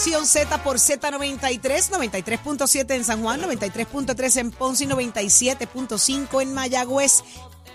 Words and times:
Nación 0.00 0.26
Z 0.26 0.62
por 0.62 0.78
Z93, 0.78 1.60
93.7 1.60 2.94
en 2.94 3.04
San 3.04 3.22
Juan, 3.22 3.42
93.3 3.42 4.36
en 4.38 4.50
Ponce 4.50 4.84
y 4.84 4.86
97.5 4.86 6.40
en 6.40 6.54
Mayagüez. 6.54 7.22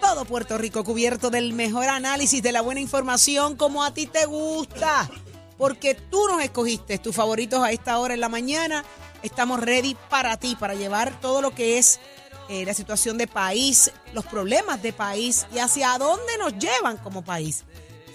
Todo 0.01 0.25
Puerto 0.25 0.57
Rico 0.57 0.83
cubierto 0.83 1.29
del 1.29 1.53
mejor 1.53 1.87
análisis, 1.87 2.41
de 2.41 2.51
la 2.51 2.61
buena 2.61 2.81
información, 2.81 3.55
como 3.55 3.83
a 3.83 3.93
ti 3.93 4.07
te 4.07 4.25
gusta. 4.25 5.07
Porque 5.59 5.93
tú 5.93 6.27
nos 6.27 6.41
escogiste 6.41 6.97
tus 6.97 7.15
favoritos 7.15 7.61
a 7.61 7.69
esta 7.69 7.99
hora 7.99 8.15
en 8.15 8.21
la 8.21 8.29
mañana. 8.29 8.83
Estamos 9.21 9.59
ready 9.59 9.95
para 10.09 10.37
ti, 10.37 10.57
para 10.59 10.73
llevar 10.73 11.21
todo 11.21 11.43
lo 11.43 11.53
que 11.53 11.77
es 11.77 11.99
eh, 12.49 12.65
la 12.65 12.73
situación 12.73 13.19
de 13.19 13.27
país, 13.27 13.91
los 14.13 14.25
problemas 14.25 14.81
de 14.81 14.93
país 14.93 15.45
y 15.53 15.59
hacia 15.59 15.95
dónde 15.99 16.39
nos 16.39 16.57
llevan 16.57 16.97
como 16.97 17.23
país. 17.23 17.65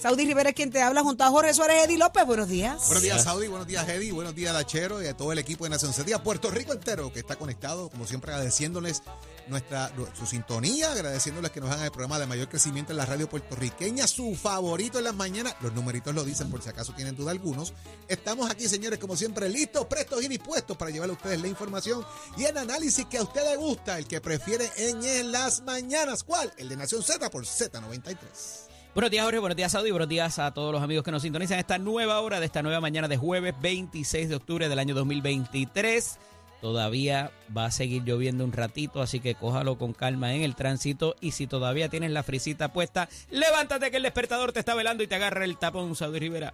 Saudi 0.00 0.24
Rivera 0.24 0.48
es 0.48 0.54
quien 0.54 0.70
te 0.70 0.80
habla 0.80 1.02
junto 1.02 1.24
a 1.24 1.28
Jorge 1.28 1.52
Suárez 1.52 1.84
Eddie 1.84 1.98
López. 1.98 2.24
Buenos 2.24 2.48
días. 2.48 2.86
Buenos 2.86 3.02
días, 3.02 3.22
Saudi. 3.22 3.48
Buenos 3.48 3.66
días, 3.66 3.86
Eddie. 3.86 4.12
Buenos 4.12 4.34
días, 4.34 4.54
Dachero 4.54 5.02
y 5.02 5.06
a 5.06 5.14
todo 5.14 5.30
el 5.30 5.38
equipo 5.38 5.64
de 5.64 5.70
Nación 5.70 5.92
Z. 5.92 6.22
Puerto 6.22 6.50
Rico 6.50 6.72
entero 6.72 7.12
que 7.12 7.20
está 7.20 7.36
conectado, 7.36 7.90
como 7.90 8.06
siempre, 8.06 8.32
agradeciéndoles 8.32 9.02
nuestra 9.48 9.92
su 10.18 10.24
sintonía, 10.24 10.92
agradeciéndoles 10.92 11.50
que 11.50 11.60
nos 11.60 11.70
hagan 11.70 11.84
el 11.84 11.90
programa 11.90 12.18
de 12.18 12.26
mayor 12.26 12.48
crecimiento 12.48 12.92
en 12.92 12.96
la 12.96 13.04
radio 13.04 13.28
puertorriqueña, 13.28 14.06
su 14.06 14.34
favorito 14.36 14.96
en 14.96 15.04
las 15.04 15.14
mañanas. 15.14 15.54
Los 15.60 15.74
numeritos 15.74 16.14
lo 16.14 16.24
dicen 16.24 16.50
por 16.50 16.62
si 16.62 16.70
acaso 16.70 16.94
tienen 16.94 17.14
duda 17.14 17.32
algunos. 17.32 17.74
Estamos 18.08 18.50
aquí, 18.50 18.68
señores, 18.68 18.98
como 18.98 19.16
siempre, 19.16 19.50
listos, 19.50 19.84
prestos 19.84 20.24
y 20.24 20.28
dispuestos 20.28 20.78
para 20.78 20.90
llevarle 20.90 21.12
a 21.12 21.16
ustedes 21.16 21.42
la 21.42 21.48
información 21.48 22.06
y 22.38 22.44
el 22.44 22.56
análisis 22.56 23.04
que 23.04 23.18
a 23.18 23.22
usted 23.22 23.42
le 23.44 23.56
gusta, 23.56 23.98
el 23.98 24.06
que 24.06 24.22
prefiere 24.22 24.70
en, 24.76 25.04
en 25.04 25.30
las 25.30 25.60
mañanas. 25.60 26.24
¿Cuál? 26.24 26.50
El 26.56 26.70
de 26.70 26.76
Nación 26.76 27.02
Z 27.02 27.28
por 27.28 27.44
Z93. 27.44 28.69
Buenos 28.92 29.12
días, 29.12 29.24
Jorge. 29.24 29.38
Buenos 29.38 29.56
días, 29.56 29.70
Saudi. 29.70 29.92
Buenos 29.92 30.08
días 30.08 30.40
a 30.40 30.52
todos 30.52 30.72
los 30.72 30.82
amigos 30.82 31.04
que 31.04 31.12
nos 31.12 31.22
sintonizan 31.22 31.60
esta 31.60 31.78
nueva 31.78 32.20
hora 32.20 32.40
de 32.40 32.46
esta 32.46 32.60
nueva 32.60 32.80
mañana 32.80 33.06
de 33.06 33.16
jueves 33.16 33.54
26 33.62 34.28
de 34.28 34.34
octubre 34.34 34.68
del 34.68 34.80
año 34.80 34.96
2023. 34.96 36.18
Todavía 36.60 37.30
va 37.56 37.66
a 37.66 37.70
seguir 37.70 38.02
lloviendo 38.02 38.44
un 38.44 38.50
ratito, 38.52 39.00
así 39.00 39.20
que 39.20 39.36
cójalo 39.36 39.78
con 39.78 39.92
calma 39.92 40.34
en 40.34 40.42
el 40.42 40.56
tránsito. 40.56 41.14
Y 41.20 41.30
si 41.30 41.46
todavía 41.46 41.88
tienes 41.88 42.10
la 42.10 42.24
frisita 42.24 42.72
puesta, 42.72 43.08
levántate 43.30 43.92
que 43.92 43.98
el 43.98 44.02
despertador 44.02 44.50
te 44.50 44.58
está 44.58 44.74
velando 44.74 45.04
y 45.04 45.06
te 45.06 45.14
agarra 45.14 45.44
el 45.44 45.56
tapón, 45.56 45.94
Saudi 45.94 46.18
Rivera. 46.18 46.52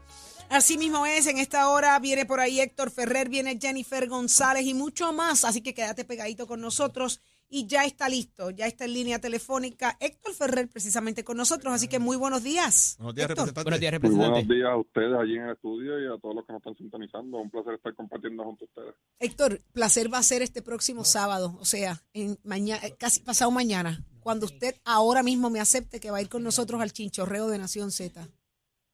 Así 0.51 0.77
mismo 0.77 1.07
es, 1.07 1.27
en 1.29 1.39
esta 1.39 1.71
hora 1.71 1.99
viene 2.01 2.27
por 2.27 2.41
ahí 2.41 2.61
Héctor 2.61 2.91
Ferrer, 2.91 3.31
viene 3.31 3.59
Jennifer 3.59 4.09
González 4.09 4.67
y 4.67 4.75
mucho 4.75 5.11
más, 5.15 5.47
así 5.47 5.63
que 5.63 5.73
quédate 5.73 6.05
pegadito 6.05 6.47
con 6.47 6.61
nosotros 6.61 7.21
y 7.49 7.67
ya 7.67 7.85
está 7.85 8.09
listo, 8.09 8.51
ya 8.51 8.67
está 8.67 8.85
en 8.87 8.93
línea 8.95 9.21
telefónica 9.21 9.97
Héctor 10.01 10.35
Ferrer 10.35 10.69
precisamente 10.69 11.23
con 11.25 11.37
nosotros, 11.37 11.73
así 11.73 11.87
que 11.89 11.99
muy 11.99 12.17
buenos 12.17 12.43
días. 12.43 12.97
Buenos 12.99 13.15
días, 13.15 13.29
representante. 13.29 13.63
Buenos 13.63 13.81
días, 13.81 13.93
Muy 13.93 13.97
representante. 13.99 14.31
buenos 14.33 14.49
días 14.57 14.69
a 14.71 14.77
ustedes 14.77 15.15
allí 15.19 15.37
en 15.37 15.43
el 15.45 15.53
estudio 15.53 16.01
y 16.01 16.07
a 16.07 16.19
todos 16.21 16.35
los 16.35 16.45
que 16.47 16.53
nos 16.53 16.61
están 16.61 16.77
sintonizando. 16.77 17.39
Un 17.39 17.51
placer 17.51 17.75
estar 17.75 17.95
compartiendo 17.95 18.43
junto 18.45 18.65
a 18.65 18.69
ustedes. 18.69 18.95
Héctor, 19.21 19.61
placer 19.73 20.13
va 20.13 20.19
a 20.19 20.23
ser 20.23 20.43
este 20.43 20.63
próximo 20.63 21.05
sábado, 21.05 21.57
o 21.61 21.65
sea, 21.65 22.03
en 22.13 22.39
mañana, 22.43 22.81
casi 22.99 23.21
pasado 23.21 23.51
mañana, 23.51 24.05
cuando 24.21 24.47
usted 24.47 24.75
ahora 24.85 25.23
mismo 25.23 25.51
me 25.51 25.61
acepte 25.61 26.01
que 26.01 26.11
va 26.11 26.19
a 26.19 26.23
ir 26.23 26.29
con 26.29 26.43
nosotros 26.43 26.81
al 26.81 26.93
chinchorreo 26.93 27.47
de 27.49 27.59
Nación 27.59 27.93
Z. 27.93 28.29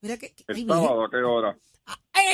Mira 0.03 0.17
que, 0.19 0.35
que- 0.35 0.45
El 0.49 0.57
ay, 0.57 0.65
mire. 0.65 0.75
sábado, 0.75 1.05
¿a 1.05 1.11
qué 1.11 1.17
hora? 1.19 1.59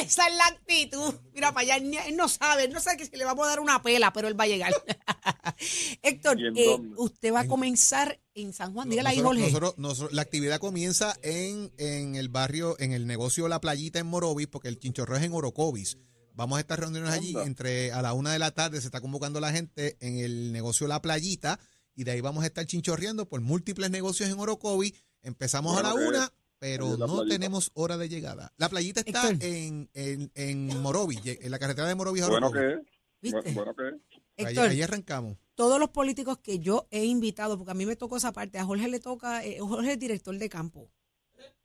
Esa 0.01 0.27
es 0.29 0.37
la 0.37 0.47
actitud. 0.47 1.15
Mira 1.33 1.53
para 1.53 1.75
allá, 1.75 2.05
él, 2.07 2.17
no 2.17 2.29
sabe, 2.29 2.65
él 2.65 2.73
no 2.73 2.81
sabe 2.81 2.99
que 2.99 3.07
si 3.07 3.17
le 3.17 3.25
vamos 3.25 3.47
a 3.47 3.51
dar 3.51 3.61
una 3.61 3.83
pela, 3.83 4.13
pero 4.13 4.29
él 4.29 4.39
va 4.39 4.45
a 4.45 4.49
llegar. 4.49 4.73
Héctor, 6.03 6.39
¿Y 6.41 6.47
en 6.47 6.57
eh, 6.57 6.81
usted 6.97 7.33
va 7.33 7.41
a 7.41 7.47
comenzar 7.49 8.21
en 8.35 8.53
San 8.53 8.73
Juan. 8.73 8.89
Dígale 8.89 9.09
ahí, 9.09 9.21
Jorge. 9.21 9.43
nosotros- 9.43 9.75
nosotros- 9.79 10.13
la 10.13 10.23
actividad 10.23 10.61
comienza 10.61 11.17
en, 11.23 11.73
en 11.79 12.15
el 12.15 12.29
barrio, 12.29 12.77
en 12.79 12.93
el 12.93 13.07
negocio 13.07 13.49
La 13.49 13.61
Playita 13.61 13.99
en 13.99 14.07
Morovis, 14.07 14.47
porque 14.47 14.69
el 14.69 14.79
chinchorro 14.79 15.17
es 15.17 15.23
en 15.23 15.33
Orocovis. 15.33 15.99
Vamos 16.35 16.59
a 16.59 16.61
estar 16.61 16.79
reunidos 16.79 17.11
allí 17.11 17.35
entre 17.45 17.91
a 17.93 18.01
la 18.01 18.13
una 18.13 18.33
de 18.33 18.39
la 18.39 18.53
tarde. 18.53 18.81
Se 18.81 18.87
está 18.87 19.01
convocando 19.01 19.41
la 19.41 19.51
gente 19.53 19.97
en 20.01 20.19
el 20.19 20.53
negocio 20.53 20.87
La 20.87 21.03
Playita 21.03 21.59
y 21.97 22.05
de 22.05 22.13
ahí 22.13 22.21
vamos 22.21 22.45
a 22.45 22.47
estar 22.47 22.65
chinchorreando 22.65 23.29
por 23.29 23.41
múltiples 23.41 23.91
negocios 23.91 24.31
en 24.31 24.39
Orocovis. 24.39 24.93
Empezamos 25.23 25.77
a 25.77 25.83
la 25.83 25.95
una, 25.95 26.33
pero 26.59 26.97
no 26.97 27.07
playita. 27.07 27.29
tenemos 27.29 27.71
hora 27.75 27.97
de 27.97 28.09
llegada. 28.09 28.53
La 28.57 28.69
playita 28.69 29.01
está 29.01 29.31
Héctor. 29.31 29.47
en, 29.49 29.91
en, 29.95 30.31
en 30.35 30.83
Morovis, 30.83 31.21
en 31.25 31.51
la 31.51 31.59
carretera 31.59 31.89
de 31.89 31.95
Morovis 31.95 32.23
a 32.23 32.29
Bueno 32.29 32.49
Orocovis. 32.49 32.87
que 33.23 33.29
es. 33.29 33.55
Bueno 33.55 33.75
que 33.75 33.89
es. 33.89 34.47
Ahí, 34.47 34.83
arrancamos. 34.83 35.37
todos 35.57 35.81
los 35.81 35.91
políticos 35.91 36.39
que 36.39 36.59
yo 36.61 36.87
he 36.91 37.05
invitado, 37.05 37.57
porque 37.59 37.73
a 37.73 37.75
mí 37.75 37.87
me 37.87 37.97
tocó 37.97 38.17
esa 38.17 38.33
parte, 38.33 38.59
a 38.59 38.65
Jorge 38.65 38.87
le 38.89 39.01
toca, 39.01 39.45
eh, 39.45 39.59
Jorge 39.61 39.93
es 39.95 39.99
director 39.99 40.37
de 40.37 40.49
campo. 40.49 40.91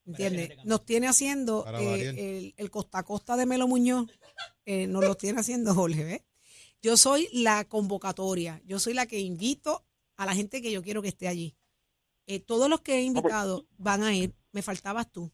¿Entiendes? 0.06 0.50
Nos 0.66 0.84
tiene 0.86 1.08
haciendo 1.08 1.64
Para 1.64 1.82
eh, 1.82 1.86
variar. 1.86 2.16
el, 2.20 2.54
el 2.58 2.70
costa 2.72 3.00
a 3.00 3.04
costa 3.04 3.38
de 3.38 3.46
Melo 3.46 3.68
Muñoz, 3.68 4.10
eh, 4.66 4.86
nos 4.88 5.04
lo 5.06 5.16
tiene 5.16 5.40
haciendo 5.40 5.74
Jorge, 5.74 6.04
¿ves? 6.04 6.22
Yo 6.82 6.98
soy 6.98 7.30
la 7.32 7.64
convocatoria, 7.66 8.62
yo 8.66 8.80
soy 8.80 8.94
la 8.94 9.06
que 9.06 9.20
invito 9.20 9.86
a 10.18 10.26
la 10.26 10.36
gente 10.36 10.62
que 10.62 10.72
yo 10.72 10.82
quiero 10.84 11.02
que 11.02 11.08
esté 11.08 11.28
allí. 11.30 11.56
Eh, 12.28 12.40
todos 12.40 12.70
los 12.70 12.82
que 12.82 12.96
he 12.98 13.02
invitado 13.04 13.68
van 13.78 14.04
a 14.04 14.14
ir, 14.14 14.34
me 14.54 14.62
faltabas 14.62 15.12
tú. 15.12 15.30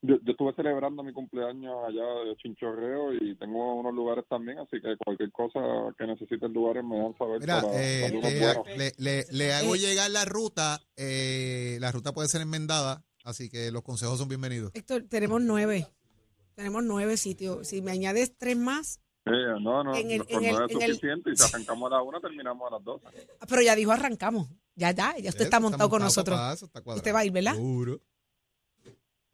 Yo, 0.00 0.14
yo 0.22 0.30
estuve 0.30 0.54
celebrando 0.54 1.02
mi 1.02 1.12
cumpleaños 1.12 1.74
allá 1.88 2.04
de 2.24 2.36
Chinchorreo 2.36 3.14
y 3.14 3.36
tengo 3.36 3.74
unos 3.80 3.92
lugares 3.92 4.24
también, 4.28 4.58
así 4.58 4.80
que 4.80 4.96
cualquier 5.04 5.32
cosa 5.32 5.58
que 5.98 6.06
necesiten 6.06 6.52
lugares 6.52 6.84
me 6.84 6.98
dan 6.98 7.16
saber 7.18 7.40
Mira, 7.40 7.60
para 7.62 7.72
eh, 7.74 8.10
unos 8.12 8.66
le, 8.66 8.76
le- 8.76 8.92
le- 8.98 9.26
le 9.32 9.52
hago 9.54 9.74
Eh. 9.74 9.78
llegar 9.78 10.10
la 10.12 10.24
ruta. 10.24 10.80
eh, 10.96 11.78
la 11.80 11.90
ruta 11.90 12.12
puede 12.12 12.28
ser 12.28 12.42
enmendada, 12.42 13.02
así 13.24 13.48
que 13.50 13.72
los 13.72 13.82
consejos 13.82 14.18
son 14.18 14.28
bienvenidos. 14.28 14.70
Héctor, 14.74 15.04
tenemos 15.08 15.40
nueve. 15.42 15.88
Tenemos 16.54 16.84
nueve 16.84 17.16
sitios. 17.16 17.66
Si 17.66 17.82
me 17.82 17.90
añades 17.90 18.36
tres 18.38 18.56
más, 18.56 19.00
Eh, 19.26 19.30
no, 19.60 19.82
no, 19.82 19.94
en 19.96 20.10
el- 20.12 20.24
con 20.26 20.36
en 20.36 20.44
el- 20.44 20.52
nueve 20.52 20.66
es 20.70 20.74
el- 20.80 20.94
suficiente 20.94 21.30
y 21.32 21.36
si 21.36 21.42
arrancamos 21.54 21.90
a 21.92 21.96
las 21.96 22.04
una 22.06 22.20
terminamos 22.20 22.68
a 22.70 22.76
las 22.76 22.84
dos. 22.84 23.02
ah, 23.40 23.46
pero 23.48 23.62
ya 23.62 23.74
dijo 23.74 23.90
arrancamos. 23.90 24.48
Ya, 24.76 24.92
ya, 24.92 25.16
ya 25.18 25.30
usted 25.30 25.42
está 25.44 25.58
montado 25.58 25.90
con 25.90 26.00
nosotros. 26.00 26.38
papá, 26.38 26.52
eso 26.52 26.66
está 26.66 26.80
cuadrado. 26.82 26.98
Usted 27.00 27.12
va 27.12 27.18
a 27.18 27.24
ir, 27.24 27.32
¿verdad? 27.32 27.54
Seguro. 27.56 28.00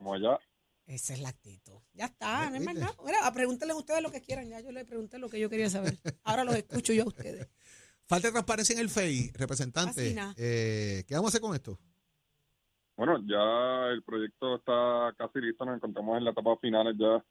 Como 0.04 0.16
allá. 0.16 0.38
Esa 0.84 1.14
es 1.14 1.20
la 1.20 1.30
actitud. 1.30 1.80
Ya 1.94 2.04
está, 2.04 2.50
no 2.50 2.56
es 2.56 2.62
más 2.62 2.74
nada. 2.74 2.94
Mira, 3.06 3.32
pregúntenle 3.32 3.72
a 3.72 3.76
ustedes 3.76 4.02
lo 4.02 4.10
que 4.10 4.20
quieran. 4.20 4.50
Ya 4.50 4.60
yo 4.60 4.70
les 4.70 4.84
pregunté 4.84 5.18
lo 5.18 5.30
que 5.30 5.40
yo 5.40 5.48
quería 5.48 5.70
saber. 5.70 5.94
Ahora 6.24 6.44
los 6.44 6.54
escucho 6.56 6.92
yo 6.92 7.04
a 7.04 7.06
ustedes. 7.06 7.48
Falta 8.06 8.28
de 8.28 8.32
transparencia 8.32 8.74
en 8.74 8.80
el 8.80 8.90
FEI, 8.90 9.30
representante. 9.32 10.14
Eh, 10.36 11.04
¿Qué 11.08 11.14
vamos 11.14 11.28
a 11.28 11.30
hacer 11.30 11.40
con 11.40 11.54
esto? 11.54 11.78
Bueno, 12.98 13.18
ya 13.26 13.88
el 13.94 14.02
proyecto 14.02 14.56
está 14.56 15.14
casi 15.16 15.40
listo, 15.40 15.64
nos 15.64 15.76
encontramos 15.76 16.18
en 16.18 16.24
la 16.24 16.32
etapa 16.32 16.54
final 16.58 16.94
ya 16.98 17.24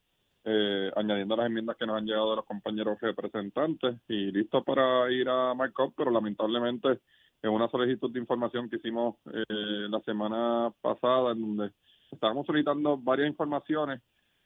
eh, 0.45 0.91
añadiendo 0.95 1.35
las 1.35 1.45
enmiendas 1.45 1.77
que 1.77 1.85
nos 1.85 1.95
han 1.95 2.05
llegado 2.05 2.31
de 2.31 2.35
los 2.37 2.45
compañeros 2.45 2.97
representantes 2.99 3.97
y 4.07 4.31
listo 4.31 4.63
para 4.63 5.11
ir 5.11 5.29
a 5.29 5.53
markup, 5.53 5.93
pero 5.95 6.09
lamentablemente 6.09 6.99
en 7.43 7.51
una 7.51 7.69
solicitud 7.69 8.11
de 8.11 8.19
información 8.19 8.69
que 8.69 8.77
hicimos 8.77 9.15
eh, 9.25 9.87
la 9.89 10.01
semana 10.01 10.73
pasada 10.81 11.33
en 11.33 11.41
donde 11.41 11.73
estábamos 12.13 12.45
solicitando 12.45 12.97
varias 12.97 13.29
informaciones, 13.29 14.01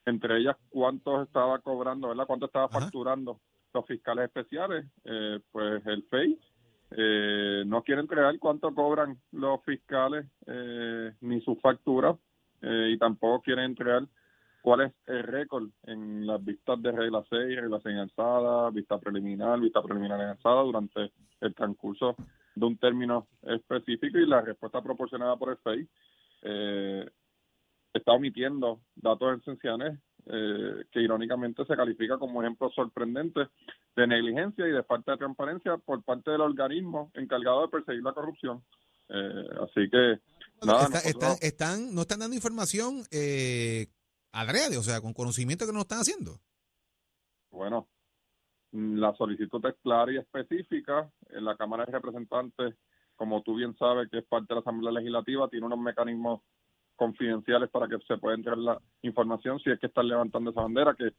entre 0.06 0.38
ellas 0.38 0.56
cuánto 0.68 1.22
estaba 1.22 1.58
cobrando, 1.60 2.08
¿verdad? 2.08 2.26
Cuánto 2.26 2.46
estaba 2.46 2.66
Ajá. 2.66 2.80
facturando 2.80 3.40
los 3.74 3.86
fiscales 3.86 4.26
especiales, 4.26 4.86
eh, 5.04 5.40
pues 5.52 5.84
el 5.86 6.02
FEI 6.04 6.38
eh, 6.90 7.64
no 7.66 7.82
quiere 7.82 8.00
entregar 8.00 8.38
cuánto 8.38 8.74
cobran 8.74 9.18
los 9.32 9.62
fiscales 9.64 10.26
eh, 10.46 11.12
ni 11.20 11.40
sus 11.42 11.60
facturas 11.60 12.16
eh, 12.62 12.90
y 12.92 12.98
tampoco 12.98 13.42
quiere 13.42 13.64
entregar 13.64 14.06
cuál 14.62 14.80
es 14.82 14.92
el 15.06 15.22
récord 15.22 15.68
en 15.84 16.26
las 16.26 16.42
vistas 16.42 16.80
de 16.82 16.92
regla 16.92 17.22
6, 17.28 17.60
regla 17.60 17.80
6 17.82 17.94
en 17.94 18.00
alzada, 18.00 18.70
vista 18.70 18.98
preliminar, 18.98 19.60
vista 19.60 19.82
preliminar 19.82 20.20
en 20.20 20.28
alzada 20.28 20.62
durante 20.62 21.12
el 21.40 21.54
transcurso 21.54 22.16
de 22.54 22.66
un 22.66 22.78
término 22.78 23.28
específico 23.42 24.18
y 24.18 24.26
la 24.26 24.40
respuesta 24.40 24.82
proporcionada 24.82 25.36
por 25.36 25.50
el 25.50 25.58
FEI 25.58 25.88
eh, 26.42 27.10
está 27.92 28.12
omitiendo 28.12 28.80
datos 28.94 29.40
esenciales 29.40 29.98
eh, 30.26 30.84
que 30.92 31.00
irónicamente 31.00 31.64
se 31.64 31.74
califica 31.76 32.18
como 32.18 32.42
ejemplos 32.42 32.74
sorprendentes 32.74 33.48
de 33.96 34.06
negligencia 34.06 34.66
y 34.68 34.72
de 34.72 34.82
falta 34.84 35.12
de 35.12 35.18
transparencia 35.18 35.76
por 35.78 36.02
parte 36.04 36.30
del 36.30 36.42
organismo 36.42 37.10
encargado 37.14 37.62
de 37.62 37.68
perseguir 37.68 38.02
la 38.02 38.12
corrupción. 38.12 38.62
Eh, 39.08 39.48
así 39.62 39.88
que, 39.90 40.20
nada, 40.66 40.82
Está- 40.84 40.88
nosotros- 40.90 41.04
están, 41.04 41.36
están- 41.40 41.94
no 41.94 42.02
están 42.02 42.18
dando 42.20 42.36
información 42.36 43.02
eh, 43.10 43.86
adrede, 44.32 44.76
o 44.76 44.82
sea, 44.82 45.00
con 45.00 45.14
conocimiento 45.14 45.66
que 45.66 45.72
no 45.72 45.80
están 45.80 46.00
haciendo. 46.00 46.38
bueno, 47.50 47.88
la 48.72 49.14
solicitud 49.14 49.64
es 49.64 49.74
clara 49.82 50.12
y 50.12 50.18
específica. 50.18 51.10
En 51.30 51.44
la 51.46 51.56
Cámara 51.56 51.86
de 51.86 51.92
Representantes, 51.92 52.74
como 53.16 53.42
tú 53.42 53.54
bien 53.56 53.74
sabes, 53.78 54.10
que 54.10 54.18
es 54.18 54.26
parte 54.26 54.48
de 54.50 54.56
la 54.56 54.60
Asamblea 54.60 54.92
Legislativa, 54.92 55.48
tiene 55.48 55.64
unos 55.66 55.78
mecanismos 55.78 56.42
confidenciales 56.98 57.70
para 57.70 57.88
que 57.88 57.96
se 58.06 58.18
pueda 58.18 58.34
entregar 58.34 58.58
la 58.58 58.78
información 59.02 59.58
si 59.60 59.70
es 59.70 59.78
que 59.78 59.86
están 59.86 60.08
levantando 60.08 60.50
esa 60.50 60.60
bandera, 60.60 60.94
que 60.94 61.12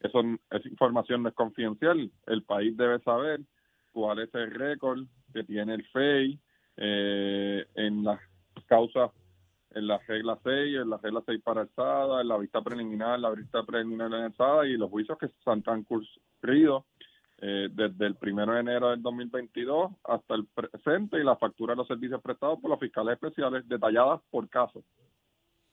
eso, 0.00 0.20
esa 0.50 0.68
información 0.68 1.22
no 1.22 1.28
es 1.28 1.34
confidencial. 1.34 2.10
El 2.26 2.42
país 2.44 2.74
debe 2.76 3.00
saber 3.00 3.40
cuál 3.92 4.20
es 4.20 4.34
el 4.34 4.50
récord 4.52 5.04
que 5.34 5.44
tiene 5.44 5.74
el 5.74 5.84
FEI 5.88 6.40
eh, 6.78 7.66
en 7.74 8.04
las 8.04 8.20
causas 8.66 9.10
en 9.76 9.86
la 9.86 9.98
regla 9.98 10.38
6, 10.42 10.76
en 10.80 10.90
la 10.90 10.96
regla 10.96 11.22
6 11.26 11.42
para 11.42 11.60
alzada, 11.62 12.22
en 12.22 12.28
la 12.28 12.38
vista 12.38 12.62
preliminar, 12.62 13.20
la 13.20 13.30
vista 13.30 13.62
preliminar 13.62 14.06
en 14.08 14.24
alzada 14.24 14.66
y 14.66 14.76
los 14.78 14.88
juicios 14.88 15.18
que 15.18 15.28
se 15.28 15.50
han 15.50 15.62
transcurrido 15.62 16.86
eh, 17.38 17.68
desde 17.70 18.06
el 18.06 18.16
1 18.18 18.54
de 18.54 18.60
enero 18.60 18.88
del 18.88 19.02
2022 19.02 19.92
hasta 20.04 20.34
el 20.34 20.46
presente 20.46 21.18
y 21.18 21.24
la 21.24 21.36
factura 21.36 21.74
de 21.74 21.76
los 21.76 21.86
servicios 21.86 22.22
prestados 22.22 22.58
por 22.58 22.70
los 22.70 22.80
fiscales 22.80 23.14
especiales 23.14 23.68
detalladas 23.68 24.22
por 24.30 24.48
caso. 24.48 24.82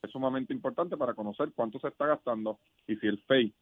Es 0.03 0.11
sumamente 0.11 0.53
importante 0.53 0.97
para 0.97 1.13
conocer 1.13 1.51
cuánto 1.55 1.79
se 1.79 1.87
está 1.87 2.05
gastando 2.05 2.59
y 2.87 2.95
si 2.97 3.07
el 3.07 3.19
FEI 3.19 3.53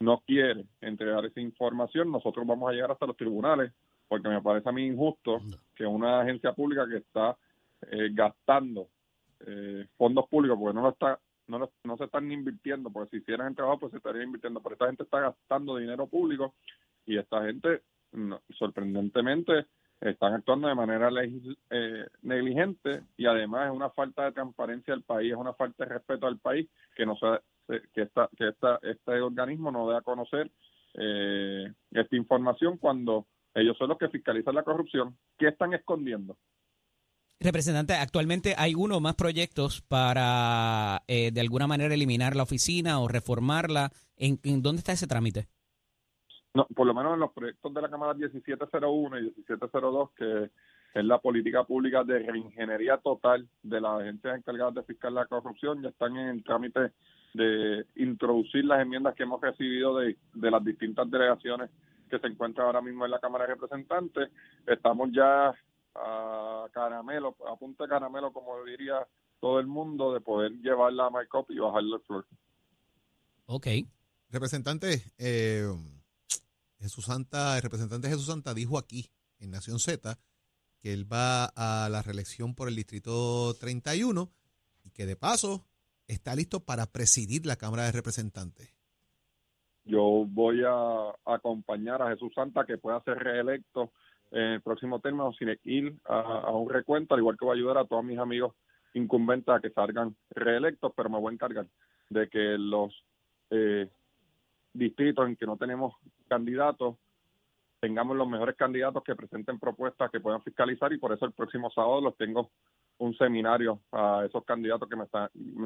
no 0.00 0.22
quiere 0.26 0.64
entregar 0.80 1.24
esa 1.26 1.40
información, 1.40 2.10
nosotros 2.10 2.46
vamos 2.46 2.68
a 2.68 2.72
llegar 2.72 2.90
hasta 2.90 3.06
los 3.06 3.16
tribunales 3.16 3.72
porque 4.08 4.28
me 4.28 4.42
parece 4.42 4.68
a 4.68 4.72
mí 4.72 4.86
injusto 4.86 5.40
que 5.74 5.86
una 5.86 6.20
agencia 6.20 6.52
pública 6.52 6.88
que 6.88 6.96
está 6.96 7.36
eh, 7.90 8.10
gastando 8.12 8.88
eh, 9.46 9.86
fondos 9.96 10.28
públicos 10.28 10.58
porque 10.58 10.74
no 10.74 10.82
lo 10.82 10.90
está 10.90 11.18
no, 11.46 11.70
no 11.84 11.96
se 11.98 12.04
están 12.04 12.32
invirtiendo 12.32 12.90
porque 12.90 13.10
si 13.10 13.16
hicieran 13.18 13.48
el 13.48 13.54
trabajo 13.54 13.80
pues 13.80 13.92
se 13.92 13.98
estaría 13.98 14.22
invirtiendo 14.22 14.60
pero 14.60 14.74
esta 14.74 14.86
gente 14.86 15.02
está 15.02 15.20
gastando 15.20 15.76
dinero 15.76 16.06
público 16.06 16.54
y 17.06 17.18
esta 17.18 17.44
gente 17.44 17.82
sorprendentemente 18.56 19.66
están 20.10 20.34
actuando 20.34 20.68
de 20.68 20.74
manera 20.74 21.08
eh, 21.70 22.06
negligente 22.22 23.02
y 23.16 23.26
además 23.26 23.68
es 23.68 23.76
una 23.76 23.90
falta 23.90 24.24
de 24.24 24.32
transparencia 24.32 24.94
del 24.94 25.02
país 25.02 25.32
es 25.32 25.38
una 25.38 25.54
falta 25.54 25.84
de 25.84 25.94
respeto 25.94 26.26
al 26.26 26.38
país 26.38 26.68
que 26.94 27.06
no 27.06 27.16
se, 27.16 27.80
que 27.92 28.02
esta, 28.02 28.28
que 28.36 28.48
esta, 28.48 28.78
este 28.82 29.20
organismo 29.20 29.70
no 29.70 29.88
dé 29.88 29.96
a 29.96 30.02
conocer 30.02 30.50
eh, 30.94 31.72
esta 31.90 32.16
información 32.16 32.78
cuando 32.78 33.26
ellos 33.54 33.76
son 33.78 33.88
los 33.88 33.98
que 33.98 34.08
fiscalizan 34.08 34.54
la 34.54 34.62
corrupción 34.62 35.16
¿qué 35.38 35.48
están 35.48 35.74
escondiendo? 35.74 36.36
Representante, 37.40 37.94
actualmente 37.94 38.54
hay 38.56 38.74
uno 38.74 38.96
o 38.96 39.00
más 39.00 39.16
proyectos 39.16 39.82
para 39.82 41.02
eh, 41.08 41.30
de 41.32 41.40
alguna 41.40 41.66
manera 41.66 41.92
eliminar 41.92 42.36
la 42.36 42.44
oficina 42.44 43.00
o 43.00 43.08
reformarla. 43.08 43.92
¿En, 44.16 44.38
dónde 44.62 44.78
está 44.78 44.92
ese 44.92 45.06
trámite? 45.06 45.48
No, 46.54 46.66
por 46.68 46.86
lo 46.86 46.94
menos 46.94 47.14
en 47.14 47.20
los 47.20 47.32
proyectos 47.32 47.74
de 47.74 47.82
la 47.82 47.90
Cámara 47.90 48.14
1701 48.14 49.18
y 49.18 49.22
1702, 49.22 50.10
que 50.16 50.50
es 50.94 51.04
la 51.04 51.18
política 51.18 51.64
pública 51.64 52.04
de 52.04 52.20
reingeniería 52.20 52.98
total 52.98 53.48
de 53.62 53.80
las 53.80 54.00
agencias 54.00 54.38
encargadas 54.38 54.74
de 54.74 54.84
fiscal 54.84 55.14
la 55.14 55.26
corrupción, 55.26 55.82
ya 55.82 55.88
están 55.88 56.16
en 56.16 56.28
el 56.28 56.44
trámite 56.44 56.92
de 57.34 57.84
introducir 57.96 58.64
las 58.64 58.80
enmiendas 58.80 59.16
que 59.16 59.24
hemos 59.24 59.40
recibido 59.40 59.98
de, 59.98 60.16
de 60.32 60.50
las 60.50 60.64
distintas 60.64 61.10
delegaciones 61.10 61.70
que 62.08 62.20
se 62.20 62.28
encuentran 62.28 62.68
ahora 62.68 62.80
mismo 62.80 63.04
en 63.04 63.10
la 63.10 63.18
Cámara 63.18 63.46
de 63.46 63.54
Representantes. 63.54 64.30
Estamos 64.64 65.10
ya 65.12 65.52
a 65.96 66.66
caramelo, 66.72 67.36
a 67.50 67.56
punta 67.56 67.84
de 67.84 67.90
caramelo, 67.90 68.32
como 68.32 68.62
diría 68.64 69.06
todo 69.40 69.58
el 69.58 69.66
mundo, 69.66 70.12
de 70.12 70.20
poder 70.20 70.52
llevarla 70.60 71.06
a 71.06 71.10
MyCop 71.10 71.50
y 71.50 71.58
bajarle 71.58 71.96
el 71.96 72.02
flor. 72.02 72.26
Ok. 73.46 73.66
Representante, 74.30 75.02
eh, 75.18 75.66
Jesús 76.84 77.06
Santa, 77.06 77.56
el 77.56 77.62
representante 77.62 78.10
Jesús 78.10 78.26
Santa 78.26 78.52
dijo 78.52 78.76
aquí, 78.76 79.08
en 79.40 79.50
Nación 79.50 79.78
Z, 79.78 80.18
que 80.82 80.92
él 80.92 81.10
va 81.10 81.46
a 81.56 81.88
la 81.88 82.02
reelección 82.02 82.54
por 82.54 82.68
el 82.68 82.76
Distrito 82.76 83.54
31 83.58 84.30
y 84.84 84.90
que 84.90 85.06
de 85.06 85.16
paso 85.16 85.64
está 86.08 86.34
listo 86.34 86.60
para 86.60 86.84
presidir 86.84 87.46
la 87.46 87.56
Cámara 87.56 87.84
de 87.84 87.92
Representantes. 87.92 88.76
Yo 89.86 90.26
voy 90.28 90.60
a 90.62 91.14
acompañar 91.24 92.02
a 92.02 92.10
Jesús 92.10 92.34
Santa 92.34 92.66
que 92.66 92.76
pueda 92.76 93.02
ser 93.02 93.16
reelecto 93.16 93.90
en 94.30 94.42
el 94.42 94.60
próximo 94.60 95.00
término 95.00 95.32
sin 95.32 95.58
ir 95.64 95.96
a, 96.04 96.50
un 96.50 96.68
recuento, 96.68 97.14
al 97.14 97.20
igual 97.20 97.38
que 97.38 97.46
voy 97.46 97.56
a 97.56 97.60
ayudar 97.60 97.78
a 97.78 97.86
todos 97.86 98.04
mis 98.04 98.18
amigos 98.18 98.54
incumbentes 98.92 99.48
a 99.48 99.60
que 99.60 99.70
salgan 99.70 100.14
reelectos, 100.28 100.92
pero 100.94 101.08
me 101.08 101.18
voy 101.18 101.30
a 101.30 101.34
encargar 101.34 101.66
de 102.10 102.28
que 102.28 102.58
los 102.58 102.92
eh, 103.48 103.88
distritos 104.74 105.26
en 105.26 105.36
que 105.36 105.46
no 105.46 105.56
tenemos 105.56 105.94
candidatos 106.28 106.96
tengamos 107.84 108.16
los 108.16 108.26
mejores 108.26 108.56
candidatos 108.56 109.04
que 109.04 109.14
presenten 109.14 109.58
propuestas 109.58 110.10
que 110.10 110.18
puedan 110.18 110.40
fiscalizar 110.42 110.90
y 110.94 110.98
por 110.98 111.12
eso 111.12 111.26
el 111.26 111.32
próximo 111.32 111.70
sábado 111.70 112.00
los 112.00 112.16
tengo 112.16 112.50
un 112.96 113.14
seminario 113.18 113.80
a 113.92 114.24
esos 114.26 114.42
candidatos 114.44 114.88
que 114.88 114.96
me 114.96 115.04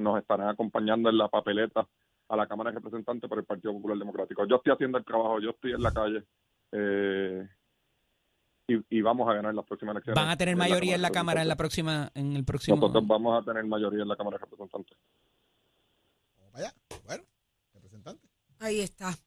nos 0.02 0.18
estarán 0.18 0.48
acompañando 0.48 1.10
en 1.10 1.16
la 1.16 1.28
papeleta 1.28 1.86
a 2.28 2.36
la 2.36 2.48
Cámara 2.48 2.70
de 2.70 2.78
Representantes 2.78 3.28
por 3.28 3.38
el 3.38 3.44
Partido 3.44 3.72
Popular 3.72 3.98
Democrático. 3.98 4.44
Yo 4.46 4.56
estoy 4.56 4.72
haciendo 4.72 4.98
el 4.98 5.04
trabajo, 5.04 5.38
yo 5.40 5.50
estoy 5.50 5.74
en 5.74 5.82
la 5.82 5.92
calle 5.92 6.24
eh, 6.72 7.48
y, 8.66 9.00
vamos 9.00 9.28
a 9.28 9.34
ganar 9.34 9.54
las 9.54 9.64
próximas 9.64 9.94
elecciones. 9.94 10.20
¿Van 10.20 10.30
a 10.30 10.36
tener 10.36 10.56
mayoría 10.56 10.96
en 10.96 11.02
la 11.02 11.10
Cámara 11.10 11.40
en 11.40 11.48
la 11.48 11.56
próxima, 11.56 12.10
en 12.16 12.34
el 12.34 12.44
próximo? 12.44 12.76
Nosotros 12.78 13.06
vamos 13.06 13.40
a 13.40 13.44
tener 13.44 13.64
mayoría 13.64 14.02
en 14.02 14.08
la 14.08 14.16
Cámara 14.16 14.38
de 14.38 14.44
Representantes. 14.44 14.98
Vaya. 16.52 16.72
Ahí 18.68 18.80
está. 18.80 19.18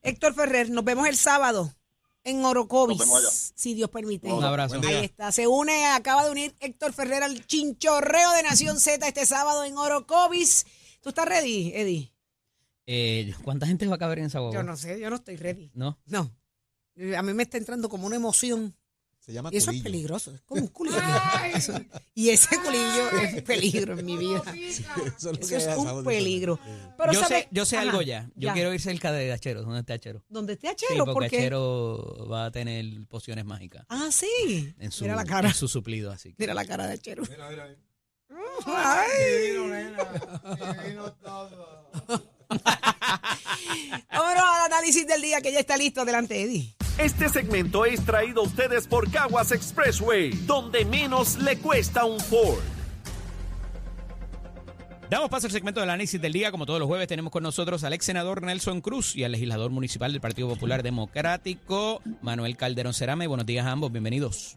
Héctor 0.00 0.34
Ferrer, 0.34 0.70
nos 0.70 0.82
vemos 0.82 1.06
el 1.06 1.16
sábado 1.16 1.74
en 2.24 2.42
Orocovis, 2.42 3.52
si 3.54 3.74
Dios 3.74 3.90
permite. 3.90 4.32
Un 4.32 4.42
abrazo. 4.42 4.80
Ahí 4.86 5.04
está. 5.04 5.30
Se 5.30 5.46
une, 5.46 5.86
acaba 5.86 6.24
de 6.24 6.30
unir 6.30 6.54
Héctor 6.60 6.94
Ferrer 6.94 7.22
al 7.22 7.46
chinchorreo 7.46 8.32
de 8.32 8.42
Nación 8.42 8.80
Z 8.80 9.06
este 9.06 9.26
sábado 9.26 9.64
en 9.64 9.76
Orocovis. 9.76 10.64
¿Tú 11.02 11.10
estás 11.10 11.26
ready, 11.26 11.72
Eddie? 11.74 12.12
Eh, 12.86 13.34
¿Cuánta 13.44 13.66
gente 13.66 13.86
va 13.86 13.96
a 13.96 13.98
caber 13.98 14.20
en 14.20 14.24
esa 14.24 14.40
boda? 14.40 14.54
Yo 14.54 14.62
no 14.62 14.74
sé, 14.76 14.98
yo 14.98 15.10
no 15.10 15.16
estoy 15.16 15.36
ready. 15.36 15.70
¿No? 15.74 15.98
No. 16.06 16.34
A 17.16 17.22
mí 17.22 17.34
me 17.34 17.42
está 17.42 17.58
entrando 17.58 17.90
como 17.90 18.06
una 18.06 18.16
emoción. 18.16 18.74
Se 19.28 19.34
llama 19.34 19.50
y 19.52 19.58
eso 19.58 19.70
es 19.70 19.82
peligroso, 19.82 20.32
es 20.32 20.40
como 20.40 20.62
un 20.62 20.68
culillo. 20.68 20.96
y 22.14 22.30
ese 22.30 22.56
culillo 22.56 23.10
es 23.10 23.42
peligro 23.42 23.98
en 23.98 24.06
mi 24.06 24.16
vida. 24.16 24.42
eso, 24.56 25.32
es, 25.32 25.76
un 25.76 26.02
peligro. 26.02 26.58
Pero 26.96 27.12
yo, 27.12 27.22
sé, 27.24 27.46
yo 27.50 27.66
sé 27.66 27.76
algo 27.76 28.00
ya. 28.00 28.30
Yo 28.36 28.50
quiero 28.54 28.72
ir 28.72 28.80
cerca 28.80 29.12
de 29.12 29.30
Achero. 29.30 29.60
¿Dónde 29.64 29.80
está 29.80 29.92
Achero? 29.92 30.24
¿Dónde 30.30 30.54
está 30.54 30.70
Achero? 30.70 31.04
Sí, 31.04 31.10
porque 31.12 31.36
Achero 31.36 32.26
va 32.26 32.46
a 32.46 32.50
tener 32.50 32.86
pociones 33.06 33.44
mágicas. 33.44 33.84
Ah, 33.90 34.08
sí. 34.10 34.74
En 34.78 34.90
su, 34.90 35.04
mira 35.04 35.14
la 35.14 35.26
cara. 35.26 35.48
En 35.48 35.54
su 35.54 35.68
suplido, 35.68 36.10
así. 36.10 36.34
Mira 36.38 36.54
la 36.54 36.64
cara 36.64 36.86
de 36.86 36.94
Achero. 36.94 37.22
Mira, 37.28 37.50
mira, 37.50 37.66
mira. 37.66 37.78
Ay. 38.64 39.10
Divino, 39.42 39.68
nena. 39.68 40.04
Divino 40.84 41.12
todo. 41.12 41.90
Vámonos 44.10 44.42
al 44.42 44.72
análisis 44.72 45.06
del 45.06 45.20
día 45.20 45.42
que 45.42 45.52
ya 45.52 45.60
está 45.60 45.76
listo. 45.76 46.00
Adelante, 46.00 46.42
Eddie. 46.42 46.74
Este 46.98 47.28
segmento 47.28 47.84
es 47.84 48.04
traído 48.04 48.40
a 48.40 48.44
ustedes 48.44 48.88
por 48.88 49.08
Caguas 49.08 49.52
Expressway, 49.52 50.30
donde 50.46 50.84
menos 50.84 51.38
le 51.38 51.56
cuesta 51.56 52.04
un 52.04 52.18
Ford. 52.18 52.58
Damos 55.08 55.30
paso 55.30 55.46
al 55.46 55.52
segmento 55.52 55.78
del 55.78 55.90
análisis 55.90 56.20
del 56.20 56.32
día. 56.32 56.50
Como 56.50 56.66
todos 56.66 56.80
los 56.80 56.88
jueves, 56.88 57.06
tenemos 57.06 57.32
con 57.32 57.44
nosotros 57.44 57.84
al 57.84 57.92
ex 57.92 58.04
senador 58.04 58.42
Nelson 58.42 58.80
Cruz 58.80 59.14
y 59.14 59.22
al 59.22 59.30
legislador 59.30 59.70
municipal 59.70 60.10
del 60.10 60.20
Partido 60.20 60.48
Popular 60.48 60.82
Democrático, 60.82 62.02
Manuel 62.20 62.56
Calderón 62.56 62.92
Cerame. 62.92 63.28
Buenos 63.28 63.46
días 63.46 63.64
a 63.64 63.70
ambos, 63.70 63.92
bienvenidos. 63.92 64.56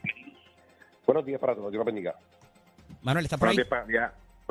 Buenos 1.05 1.23
días 1.23 1.39
para 1.39 1.53
todos, 1.53 1.71
Dios 1.71 1.85
bendiga. 1.85 2.15
Manuel, 3.03 3.25
¿está 3.25 3.37
por 3.37 3.49
ahí? 3.49 3.57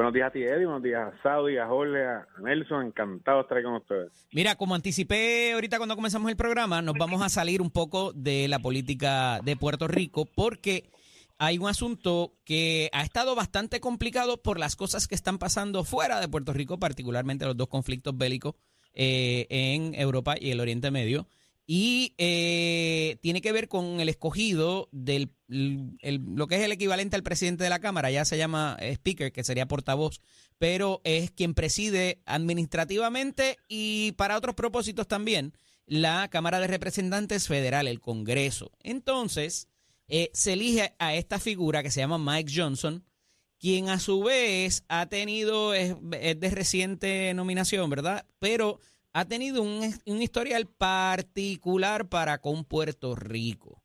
Buenos 0.01 0.15
días 0.15 0.29
a 0.29 0.31
ti, 0.31 0.43
Eddie. 0.43 0.65
Buenos 0.65 0.83
días 0.83 1.13
a 1.13 1.23
Saudi, 1.23 1.59
a 1.59 1.67
Jorge, 1.67 2.03
a 2.03 2.27
Nelson. 2.43 2.87
Encantado 2.87 3.37
de 3.37 3.43
estar 3.43 3.59
ahí 3.59 3.65
con 3.65 3.75
ustedes. 3.75 4.27
Mira, 4.33 4.55
como 4.55 4.75
anticipé 4.75 5.53
ahorita 5.53 5.77
cuando 5.77 5.95
comenzamos 5.95 6.31
el 6.31 6.39
programa, 6.39 6.81
nos 6.81 6.95
vamos 6.95 7.21
a 7.21 7.29
salir 7.29 7.61
un 7.61 7.69
poco 7.69 8.15
de 8.15 8.49
la 8.49 8.61
política 8.61 9.41
de 9.45 9.57
Puerto 9.57 9.89
Rico 9.89 10.25
porque 10.25 10.89
hay 11.37 11.59
un 11.59 11.69
asunto 11.69 12.33
que 12.47 12.89
ha 12.95 13.03
estado 13.03 13.35
bastante 13.35 13.79
complicado 13.81 14.43
por 14.43 14.59
las 14.59 14.75
cosas 14.75 15.07
que 15.07 15.15
están 15.15 15.37
pasando 15.37 15.85
fuera 15.85 16.19
de 16.19 16.29
Puerto 16.29 16.55
Rico, 16.55 16.79
particularmente 16.79 17.45
los 17.45 17.59
dos 17.59 17.69
conflictos 17.69 18.17
bélicos 18.17 18.55
eh, 18.95 19.47
en 19.51 19.95
Europa 19.95 20.35
y 20.41 20.51
el 20.51 20.61
Oriente 20.61 20.91
Medio. 20.91 21.27
Y 21.73 22.17
eh, 22.19 23.19
tiene 23.23 23.41
que 23.41 23.53
ver 23.53 23.69
con 23.69 24.01
el 24.01 24.09
escogido 24.09 24.89
del 24.91 25.31
lo 25.47 26.49
que 26.49 26.57
es 26.57 26.63
el 26.63 26.73
equivalente 26.73 27.15
al 27.15 27.23
presidente 27.23 27.63
de 27.63 27.71
la 27.71 27.79
Cámara, 27.79 28.11
ya 28.11 28.25
se 28.25 28.37
llama 28.37 28.77
eh, 28.81 28.91
Speaker, 28.95 29.31
que 29.31 29.45
sería 29.45 29.69
portavoz, 29.69 30.21
pero 30.59 31.01
es 31.05 31.31
quien 31.31 31.55
preside 31.55 32.23
administrativamente 32.27 33.57
y 33.69 34.11
para 34.17 34.37
otros 34.37 34.57
propósitos 34.57 35.07
también 35.07 35.53
la 35.87 36.27
Cámara 36.27 36.59
de 36.59 36.67
Representantes 36.67 37.47
Federal, 37.47 37.87
el 37.87 38.01
Congreso. 38.01 38.73
Entonces, 38.83 39.69
eh, 40.09 40.33
se 40.35 40.55
elige 40.55 40.97
a 40.99 41.15
esta 41.15 41.39
figura 41.39 41.85
que 41.85 41.93
se 41.93 42.01
llama 42.01 42.19
Mike 42.19 42.53
Johnson, 42.53 43.05
quien 43.61 43.91
a 43.91 44.01
su 44.01 44.25
vez 44.25 44.83
ha 44.89 45.07
tenido, 45.07 45.73
es, 45.75 45.95
de 46.01 46.51
reciente 46.51 47.33
nominación, 47.33 47.89
¿verdad? 47.91 48.27
Pero 48.41 48.81
ha 49.13 49.25
tenido 49.25 49.63
un, 49.63 49.95
historial 50.21 50.67
particular 50.67 52.09
para 52.09 52.41
con 52.41 52.65
Puerto 52.65 53.15
Rico. 53.15 53.83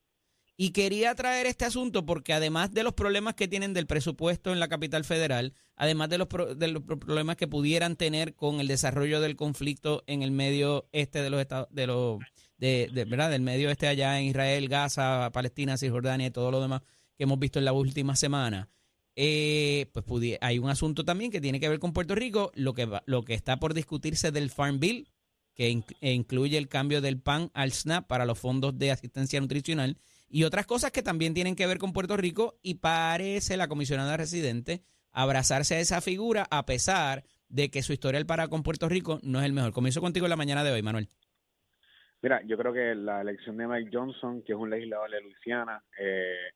Y 0.58 0.70
quería 0.70 1.14
traer 1.16 1.48
este 1.48 1.66
asunto 1.66 2.06
porque 2.06 2.32
además 2.32 2.72
de 2.72 2.84
los 2.84 2.94
problemas 2.94 3.36
que 3.36 3.50
tienen 3.50 3.74
del 3.74 3.88
presupuesto 3.88 4.54
en 4.54 4.62
la 4.62 4.70
capital 4.70 5.04
federal, 5.04 5.54
además 5.76 6.08
de 6.10 6.18
los, 6.18 6.28
problemas 6.28 7.36
que 7.36 7.48
pudieran 7.48 7.98
tener 7.98 8.36
con 8.36 8.62
el 8.62 8.68
desarrollo 8.68 9.20
del 9.20 9.36
conflicto 9.36 10.04
en 10.08 10.22
el 10.22 10.32
medio 10.32 10.88
este 10.94 11.22
de 11.22 11.30
los 11.30 11.42
estados, 11.42 11.68
de 11.72 11.88
los, 11.88 12.20
de, 12.58 12.90
¿verdad? 12.94 13.32
Del 13.32 13.42
medio 13.42 13.70
este 13.70 13.88
allá 13.88 14.18
en 14.18 14.28
Israel, 14.28 14.70
Gaza, 14.70 15.30
Palestina, 15.34 15.78
Cisjordania 15.78 16.28
y 16.28 16.32
todo 16.32 16.52
lo 16.52 16.62
demás 16.62 16.84
que 17.18 17.24
hemos 17.24 17.40
visto 17.40 17.60
en 17.60 17.66
la 17.66 17.74
última 17.74 18.16
semana, 18.16 18.70
eh, 19.18 19.90
pues 19.94 20.06
hay 20.42 20.60
un 20.60 20.70
asunto 20.70 21.06
también 21.06 21.32
que 21.32 21.42
tiene 21.42 21.60
que 21.60 21.70
ver 21.70 21.80
con 21.80 21.94
Puerto 21.94 22.16
Rico, 22.16 22.52
lo 22.56 22.74
que, 22.74 22.88
lo 23.06 23.24
que 23.24 23.34
está 23.34 23.58
por 23.60 23.74
discutirse 23.74 24.32
del 24.32 24.50
Farm 24.50 24.80
Bill, 24.80 25.10
que 25.56 25.82
e 26.02 26.12
incluye 26.12 26.58
el 26.58 26.68
cambio 26.68 27.02
del 27.02 27.20
PAN 27.20 27.50
al 27.54 27.72
SNAP 27.72 28.08
para 28.08 28.26
los 28.26 28.38
fondos 28.38 28.78
de 28.78 28.92
asistencia 28.92 29.40
nutricional 29.40 29.98
y 30.28 30.44
otras 30.44 30.66
cosas 30.66 30.92
que 30.92 31.02
también 31.02 31.34
tienen 31.34 31.56
que 31.56 31.66
ver 31.66 31.78
con 31.78 31.94
Puerto 31.94 32.18
Rico 32.18 32.60
y 32.62 32.76
parece 32.76 33.58
la 33.58 33.68
comisionada 33.68 34.18
residente 34.18 34.82
abrazarse 35.12 35.76
a 35.76 35.80
esa 35.80 36.02
figura 36.02 36.46
a 36.52 36.66
pesar 36.66 37.24
de 37.48 37.70
que 37.70 37.82
su 37.82 37.94
historial 37.94 38.26
para 38.26 38.50
con 38.50 38.64
Puerto 38.64 38.90
Rico 38.90 39.20
no 39.24 39.40
es 39.40 39.46
el 39.46 39.54
mejor. 39.54 39.72
Comienzo 39.72 40.02
contigo 40.02 40.26
en 40.26 40.32
la 40.32 40.36
mañana 40.36 40.64
de 40.64 40.72
hoy, 40.72 40.82
Manuel. 40.82 41.08
Mira, 42.22 42.42
yo 42.46 42.58
creo 42.58 42.74
que 42.74 42.96
la 42.96 43.22
elección 43.22 43.56
de 43.56 43.68
Mike 43.68 43.92
Johnson, 43.94 44.42
que 44.42 44.54
es 44.54 44.58
un 44.58 44.70
legislador 44.70 45.10
de 45.10 45.22
Luisiana, 45.22 45.82
eh, 45.98 46.52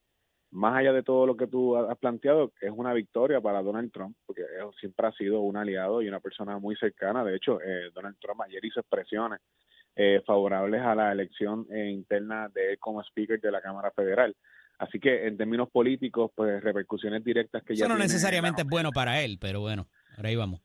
más 0.51 0.77
allá 0.77 0.93
de 0.93 1.03
todo 1.03 1.25
lo 1.25 1.37
que 1.37 1.47
tú 1.47 1.75
has 1.77 1.97
planteado, 1.97 2.51
es 2.59 2.71
una 2.75 2.93
victoria 2.93 3.39
para 3.39 3.61
Donald 3.61 3.91
Trump, 3.91 4.15
porque 4.25 4.41
él 4.41 4.65
siempre 4.79 5.07
ha 5.07 5.11
sido 5.11 5.41
un 5.41 5.57
aliado 5.57 6.01
y 6.01 6.07
una 6.07 6.19
persona 6.19 6.57
muy 6.57 6.75
cercana. 6.75 7.23
De 7.23 7.35
hecho, 7.35 7.61
eh, 7.61 7.91
Donald 7.93 8.17
Trump 8.19 8.41
ayer 8.41 8.63
hizo 8.65 8.79
expresiones 8.79 9.39
eh, 9.95 10.21
favorables 10.25 10.81
a 10.81 10.95
la 10.95 11.11
elección 11.11 11.67
eh, 11.71 11.89
interna 11.89 12.49
de 12.53 12.71
él 12.71 12.79
como 12.79 13.01
speaker 13.01 13.39
de 13.39 13.51
la 13.51 13.61
Cámara 13.61 13.91
Federal. 13.91 14.35
Así 14.79 14.99
que 14.99 15.27
en 15.27 15.37
términos 15.37 15.69
políticos, 15.69 16.31
pues 16.33 16.63
repercusiones 16.63 17.23
directas 17.23 17.63
que 17.63 17.75
ya 17.75 17.83
Eso 17.83 17.89
no 17.89 17.95
tiene 17.95 18.05
necesariamente 18.05 18.61
es 18.61 18.67
bueno 18.67 18.91
para 18.91 19.21
él, 19.21 19.37
pero 19.39 19.59
bueno, 19.59 19.87
ahora 20.15 20.29
ahí 20.29 20.35
vamos. 20.35 20.61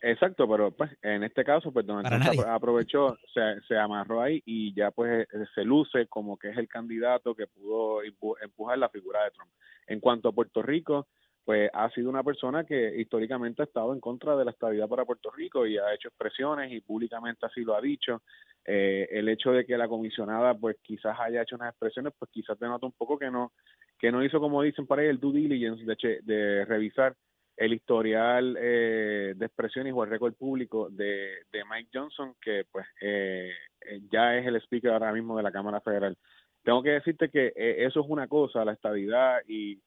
Exacto, 0.00 0.48
pero 0.48 0.70
pues 0.72 0.90
en 1.02 1.22
este 1.22 1.44
caso, 1.44 1.72
pues 1.72 1.86
Donald 1.86 2.08
Para 2.08 2.18
Trump 2.32 2.48
aprovechó, 2.48 3.16
se, 3.32 3.60
se 3.68 3.76
amarró 3.76 4.20
ahí 4.20 4.42
y 4.46 4.74
ya 4.74 4.90
pues 4.90 5.26
eh, 5.32 5.44
se 5.54 5.64
luce 5.64 6.06
como 6.08 6.36
que 6.38 6.50
es 6.50 6.56
el 6.58 6.68
candidato 6.68 7.34
que 7.34 7.46
pudo 7.46 8.02
empu- 8.02 8.36
empujar 8.42 8.78
la 8.78 8.88
figura 8.88 9.24
de 9.24 9.30
Trump. 9.30 9.50
En 9.86 10.00
cuanto 10.00 10.28
a 10.28 10.32
Puerto 10.32 10.62
Rico, 10.62 11.06
pues 11.44 11.70
ha 11.72 11.90
sido 11.90 12.08
una 12.08 12.22
persona 12.22 12.64
que 12.64 13.00
históricamente 13.00 13.62
ha 13.62 13.64
estado 13.64 13.92
en 13.92 14.00
contra 14.00 14.36
de 14.36 14.44
la 14.44 14.52
estabilidad 14.52 14.88
para 14.88 15.04
Puerto 15.04 15.30
Rico 15.30 15.66
y 15.66 15.76
ha 15.76 15.92
hecho 15.92 16.08
expresiones 16.08 16.72
y 16.72 16.80
públicamente 16.80 17.46
así 17.46 17.62
lo 17.62 17.74
ha 17.74 17.80
dicho. 17.80 18.22
Eh, 18.64 19.08
el 19.10 19.28
hecho 19.28 19.50
de 19.50 19.64
que 19.66 19.76
la 19.76 19.88
comisionada 19.88 20.54
pues 20.54 20.76
quizás 20.82 21.18
haya 21.20 21.42
hecho 21.42 21.56
unas 21.56 21.70
expresiones, 21.70 22.12
pues 22.18 22.30
quizás 22.30 22.58
denota 22.58 22.86
un 22.86 22.92
poco 22.92 23.18
que 23.18 23.30
no 23.30 23.52
que 23.98 24.10
no 24.10 24.24
hizo 24.24 24.40
como 24.40 24.62
dicen 24.62 24.86
por 24.86 24.98
ahí 24.98 25.06
el 25.06 25.20
due 25.20 25.32
diligence 25.32 25.84
de, 25.84 25.96
che- 25.96 26.20
de 26.22 26.64
revisar 26.64 27.14
el 27.64 27.72
historial 27.74 28.56
eh, 28.60 29.34
de 29.36 29.46
expresiones 29.46 29.92
o 29.96 30.02
el 30.04 30.10
récord 30.10 30.34
público 30.34 30.88
de, 30.90 31.44
de 31.52 31.64
Mike 31.70 31.90
Johnson, 31.94 32.34
que 32.40 32.64
pues 32.70 32.86
eh, 33.00 33.52
eh, 33.82 34.00
ya 34.10 34.36
es 34.36 34.46
el 34.46 34.56
speaker 34.56 34.90
ahora 34.92 35.12
mismo 35.12 35.36
de 35.36 35.42
la 35.44 35.52
Cámara 35.52 35.80
Federal. 35.80 36.16
Tengo 36.64 36.82
que 36.82 36.90
decirte 36.90 37.28
que 37.30 37.52
eh, 37.56 37.84
eso 37.86 38.00
es 38.00 38.06
una 38.08 38.26
cosa, 38.28 38.64
la 38.64 38.72
estabilidad 38.72 39.40
y, 39.46 39.80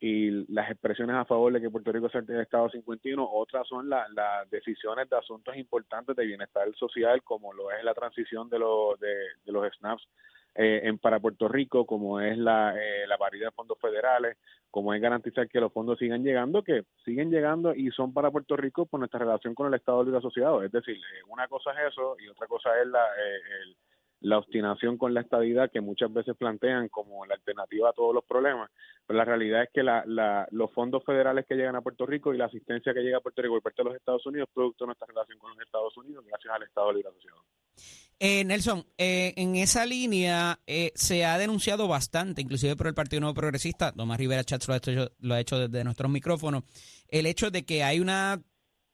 y 0.00 0.30
las 0.52 0.70
expresiones 0.70 1.16
a 1.16 1.24
favor 1.24 1.52
de 1.52 1.60
que 1.60 1.70
Puerto 1.70 1.90
Rico 1.92 2.08
sea 2.08 2.22
el 2.26 2.40
Estado 2.40 2.68
51, 2.70 3.28
otras 3.30 3.66
son 3.66 3.88
la- 3.88 4.08
las 4.14 4.48
decisiones 4.50 5.08
de 5.10 5.16
asuntos 5.16 5.56
importantes 5.56 6.14
de 6.16 6.26
bienestar 6.26 6.72
social, 6.76 7.22
como 7.22 7.52
lo 7.52 7.70
es 7.72 7.82
la 7.84 7.94
transición 7.94 8.48
de, 8.48 8.58
los 8.58 8.98
de 9.00 9.52
los 9.52 9.66
SNAPs 9.78 10.06
eh, 10.54 10.80
en, 10.84 10.98
para 10.98 11.20
Puerto 11.20 11.48
Rico, 11.48 11.86
como 11.86 12.20
es 12.20 12.36
la, 12.36 12.74
eh, 12.76 13.06
la 13.06 13.16
paridad 13.18 13.46
de 13.48 13.52
fondos 13.52 13.78
federales, 13.80 14.36
como 14.70 14.92
es 14.92 15.00
garantizar 15.00 15.48
que 15.48 15.60
los 15.60 15.72
fondos 15.72 15.98
sigan 15.98 16.22
llegando, 16.24 16.62
que 16.62 16.84
siguen 17.04 17.30
llegando 17.30 17.74
y 17.74 17.90
son 17.90 18.12
para 18.12 18.30
Puerto 18.30 18.56
Rico 18.56 18.86
por 18.86 19.00
nuestra 19.00 19.20
relación 19.20 19.54
con 19.54 19.68
el 19.68 19.74
Estado 19.74 20.02
Libre 20.04 20.18
Asociado. 20.18 20.62
Es 20.62 20.72
decir, 20.72 20.96
eh, 20.96 21.22
una 21.28 21.46
cosa 21.48 21.70
es 21.72 21.92
eso 21.92 22.16
y 22.18 22.28
otra 22.28 22.46
cosa 22.46 22.70
es 22.80 22.86
la, 22.88 23.02
eh, 23.04 23.40
el- 23.62 23.76
la 24.20 24.36
obstinación 24.38 24.98
con 24.98 25.14
la 25.14 25.20
estadidad 25.20 25.70
que 25.70 25.80
muchas 25.80 26.12
veces 26.12 26.36
plantean 26.36 26.88
como 26.88 27.24
la 27.24 27.36
alternativa 27.36 27.90
a 27.90 27.92
todos 27.92 28.12
los 28.12 28.24
problemas. 28.24 28.68
Pero 29.06 29.16
la 29.16 29.24
realidad 29.24 29.62
es 29.62 29.70
que 29.72 29.84
la, 29.84 30.02
la, 30.06 30.48
los 30.50 30.72
fondos 30.72 31.04
federales 31.04 31.46
que 31.46 31.54
llegan 31.54 31.76
a 31.76 31.82
Puerto 31.82 32.04
Rico 32.04 32.34
y 32.34 32.36
la 32.36 32.46
asistencia 32.46 32.92
que 32.92 33.02
llega 33.02 33.18
a 33.18 33.20
Puerto 33.20 33.42
Rico 33.42 33.54
por 33.54 33.62
parte 33.62 33.80
de 33.82 33.90
los 33.90 33.94
Estados 33.94 34.26
Unidos 34.26 34.48
es 34.48 34.54
producto 34.54 34.82
de 34.82 34.86
nuestra 34.88 35.06
relación 35.06 35.38
con 35.38 35.50
los 35.52 35.60
Estados 35.60 35.96
Unidos 35.96 36.24
gracias 36.26 36.52
al 36.52 36.64
Estado 36.64 36.92
Libre 36.92 37.10
Asociado. 37.10 37.42
Eh, 38.20 38.44
Nelson, 38.44 38.84
eh, 38.98 39.32
en 39.36 39.54
esa 39.54 39.86
línea 39.86 40.58
eh, 40.66 40.90
se 40.96 41.24
ha 41.24 41.38
denunciado 41.38 41.86
bastante, 41.86 42.42
inclusive 42.42 42.74
por 42.74 42.88
el 42.88 42.94
Partido 42.94 43.20
Nuevo 43.20 43.34
Progresista, 43.34 43.92
Tomás 43.92 44.18
Rivera 44.18 44.42
Chats 44.42 44.66
lo 44.66 44.74
ha, 44.74 44.78
hecho, 44.78 45.12
lo 45.20 45.34
ha 45.34 45.40
hecho 45.40 45.68
desde 45.68 45.84
nuestros 45.84 46.10
micrófonos, 46.10 46.64
el 47.06 47.26
hecho 47.26 47.52
de 47.52 47.64
que 47.64 47.84
hay 47.84 48.00
una 48.00 48.42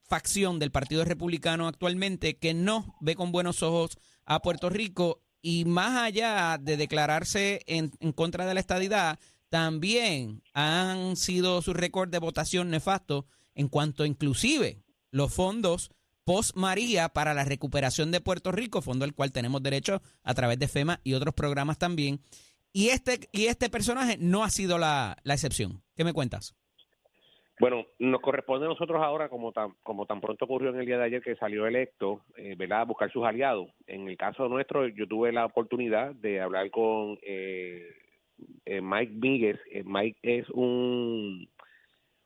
facción 0.07 0.59
del 0.59 0.71
Partido 0.71 1.07
Republicano 1.07 1.66
actualmente 1.66 2.37
que 2.37 2.52
no 2.52 2.97
ve 3.00 3.14
con 3.14 3.33
buenos 3.33 3.62
ojos 3.62 3.97
a 4.26 4.43
Puerto 4.43 4.69
Rico 4.69 5.23
y 5.40 5.64
más 5.64 5.97
allá 6.02 6.59
de 6.61 6.76
declararse 6.76 7.62
en, 7.66 7.93
en 8.00 8.12
contra 8.12 8.45
de 8.45 8.52
la 8.52 8.61
estadidad, 8.61 9.19
también 9.49 10.43
han 10.52 11.16
sido 11.16 11.62
su 11.62 11.73
récord 11.73 12.11
de 12.11 12.19
votación 12.19 12.69
nefasto 12.69 13.26
en 13.54 13.69
cuanto 13.69 14.04
inclusive 14.04 14.83
los 15.11 15.33
fondos 15.33 15.90
post 16.25 16.57
María 16.57 17.09
para 17.09 17.35
la 17.35 17.45
recuperación 17.45 18.11
de 18.11 18.21
Puerto 18.21 18.52
Rico, 18.52 18.83
fondo 18.83 19.04
al 19.04 19.14
cual 19.14 19.33
tenemos 19.33 19.62
derecho 19.62 20.00
a 20.23 20.35
través 20.35 20.59
de 20.59 20.69
FEMA 20.69 21.00
y 21.04 21.14
otros 21.14 21.35
programas 21.35 21.78
también. 21.78 22.21
Y 22.73 22.88
este, 22.88 23.28
y 23.33 23.47
este 23.47 23.71
personaje 23.71 24.16
no 24.19 24.43
ha 24.43 24.50
sido 24.50 24.78
la, 24.78 25.16
la 25.23 25.35
excepción. 25.35 25.83
¿Qué 25.97 26.04
me 26.04 26.12
cuentas? 26.12 26.57
Bueno, 27.61 27.87
nos 28.00 28.21
corresponde 28.21 28.66
a 28.66 28.69
nosotros 28.69 29.00
ahora, 29.00 29.28
como 29.28 29.52
tan, 29.52 29.75
como 29.85 30.07
tan 30.07 30.21
pronto 30.21 30.45
ocurrió 30.45 30.71
en 30.71 30.81
el 30.81 30.87
día 30.87 30.99
de 30.99 31.04
ayer 31.04 31.23
que 31.23 31.37
salió 31.37 31.66
electo, 31.66 32.23
eh, 32.37 32.57
¿verdad? 32.57 32.87
buscar 32.87 33.12
sus 33.12 33.25
aliados. 33.25 33.69
En 33.87 34.09
el 34.09 34.16
caso 34.16 34.49
nuestro, 34.49 34.88
yo 34.88 35.07
tuve 35.07 35.31
la 35.33 35.47
oportunidad 35.47 36.14
de 36.16 36.40
hablar 36.40 36.69
con 36.71 37.16
eh, 37.23 37.95
eh, 38.64 38.81
Mike 38.81 39.12
Míguez. 39.12 39.61
Eh, 39.71 39.85
Mike 39.85 40.19
es 40.23 40.49
un 40.50 41.49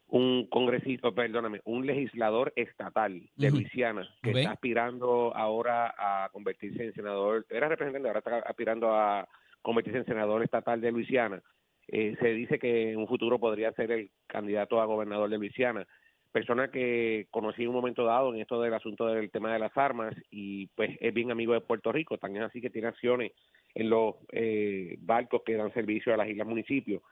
un 0.08 0.46
congresista, 0.46 1.10
perdóname, 1.12 1.60
un 1.64 1.86
legislador 1.86 2.52
estatal 2.56 3.28
de. 3.36 3.50
Luisiana 3.50 4.08
que 4.22 4.30
está 4.30 4.52
aspirando 4.52 5.34
ahora 5.34 5.94
a 5.98 6.28
convertirse 6.30 6.84
en 6.84 6.94
senador, 6.94 7.46
era 7.50 7.68
representante, 7.68 8.08
ahora 8.08 8.20
está 8.20 8.38
aspirando 8.38 8.94
a 8.94 9.28
convertirse 9.62 9.98
en 9.98 10.06
senador 10.06 10.42
estatal 10.42 10.80
de 10.80 10.92
Luisiana. 10.92 11.42
Eh, 11.88 12.16
se 12.20 12.28
dice 12.28 12.58
que 12.58 12.92
en 12.92 12.98
un 12.98 13.06
futuro 13.06 13.38
podría 13.38 13.72
ser 13.72 13.90
el 13.92 14.10
candidato 14.26 14.80
a 14.80 14.86
gobernador 14.86 15.28
de 15.28 15.38
Luisiana. 15.38 15.86
Persona 16.32 16.70
que 16.70 17.26
conocí 17.30 17.62
en 17.62 17.68
un 17.68 17.74
momento 17.74 18.04
dado 18.04 18.32
en 18.34 18.40
esto 18.40 18.60
del 18.60 18.74
asunto 18.74 19.06
del 19.06 19.30
tema 19.30 19.52
de 19.52 19.58
las 19.58 19.76
armas 19.76 20.14
y 20.30 20.66
pues 20.68 20.96
es 21.00 21.14
bien 21.14 21.30
amigo 21.30 21.54
de 21.54 21.62
Puerto 21.62 21.90
Rico, 21.90 22.14
es 22.14 22.40
así 22.40 22.60
que 22.60 22.70
tiene 22.70 22.88
acciones 22.88 23.32
en 23.74 23.90
los 23.90 24.16
eh, 24.32 24.96
barcos 25.00 25.42
que 25.44 25.54
dan 25.54 25.72
servicio 25.72 26.12
a 26.12 26.16
las 26.16 26.28
islas 26.28 26.46
municipios. 26.46 27.02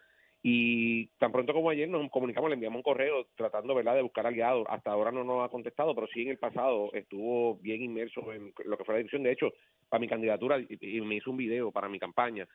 Y 0.48 1.08
tan 1.18 1.32
pronto 1.32 1.52
como 1.52 1.70
ayer 1.70 1.88
nos 1.88 2.08
comunicamos, 2.08 2.48
le 2.48 2.54
enviamos 2.54 2.76
un 2.76 2.84
correo 2.84 3.26
tratando 3.34 3.74
¿verdad? 3.74 3.96
de 3.96 4.02
buscar 4.02 4.28
aliados. 4.28 4.64
Hasta 4.70 4.92
ahora 4.92 5.10
no 5.10 5.24
nos 5.24 5.44
ha 5.44 5.48
contestado, 5.48 5.92
pero 5.92 6.06
sí 6.06 6.22
en 6.22 6.28
el 6.28 6.38
pasado 6.38 6.92
estuvo 6.92 7.56
bien 7.56 7.82
inmerso 7.82 8.32
en 8.32 8.52
lo 8.64 8.78
que 8.78 8.84
fue 8.84 8.94
la 8.94 8.98
discusión. 8.98 9.24
De 9.24 9.32
hecho, 9.32 9.52
para 9.88 10.00
mi 10.00 10.06
candidatura, 10.06 10.60
y 10.60 11.00
me 11.00 11.16
hizo 11.16 11.32
un 11.32 11.36
video 11.36 11.72
para 11.72 11.88
mi 11.88 11.98
campaña, 11.98 12.46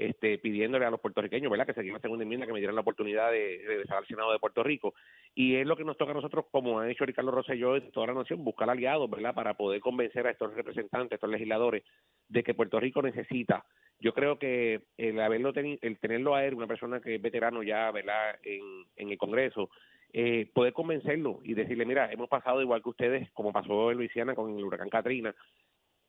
este, 0.00 0.38
pidiéndole 0.38 0.86
a 0.86 0.90
los 0.90 1.00
puertorriqueños 1.00 1.50
¿verdad? 1.50 1.66
que 1.66 1.74
se 1.74 1.84
la 1.84 1.98
segunda 1.98 2.22
enmienda, 2.24 2.46
que 2.46 2.52
me 2.52 2.58
dieran 2.58 2.74
la 2.74 2.80
oportunidad 2.80 3.30
de 3.30 3.62
regresar 3.66 3.98
al 3.98 4.06
Senado 4.06 4.32
de 4.32 4.38
Puerto 4.38 4.62
Rico. 4.62 4.94
Y 5.34 5.56
es 5.56 5.66
lo 5.66 5.76
que 5.76 5.84
nos 5.84 5.96
toca 5.96 6.12
a 6.12 6.14
nosotros, 6.14 6.46
como 6.50 6.80
ha 6.80 6.90
hecho 6.90 7.04
Ricardo 7.04 7.30
Rosselló 7.30 7.76
y 7.76 7.82
toda 7.90 8.08
la 8.08 8.14
nación, 8.14 8.44
buscar 8.44 8.70
aliados 8.70 9.10
¿verdad? 9.10 9.34
para 9.34 9.54
poder 9.54 9.80
convencer 9.80 10.26
a 10.26 10.30
estos 10.30 10.54
representantes, 10.54 11.12
a 11.12 11.14
estos 11.16 11.30
legisladores, 11.30 11.84
de 12.28 12.42
que 12.42 12.54
Puerto 12.54 12.80
Rico 12.80 13.02
necesita 13.02 13.64
yo 14.02 14.14
creo 14.14 14.38
que 14.38 14.80
el 14.96 15.20
haberlo 15.20 15.52
teni- 15.52 15.78
el 15.82 15.98
tenerlo 15.98 16.34
a 16.34 16.44
él, 16.46 16.54
una 16.54 16.66
persona 16.66 17.00
que 17.00 17.16
es 17.16 17.20
veterano 17.22 17.62
ya, 17.62 17.90
¿verdad? 17.90 18.38
En, 18.42 18.86
en 18.96 19.10
el 19.10 19.18
Congreso, 19.18 19.68
eh, 20.12 20.50
poder 20.54 20.72
convencerlo 20.72 21.40
y 21.44 21.52
decirle, 21.54 21.84
mira, 21.84 22.10
hemos 22.10 22.28
pasado 22.28 22.62
igual 22.62 22.82
que 22.82 22.88
ustedes, 22.88 23.30
como 23.32 23.52
pasó 23.52 23.90
en 23.90 23.98
Luisiana 23.98 24.34
con 24.34 24.56
el 24.56 24.64
huracán 24.64 24.88
Katrina, 24.88 25.34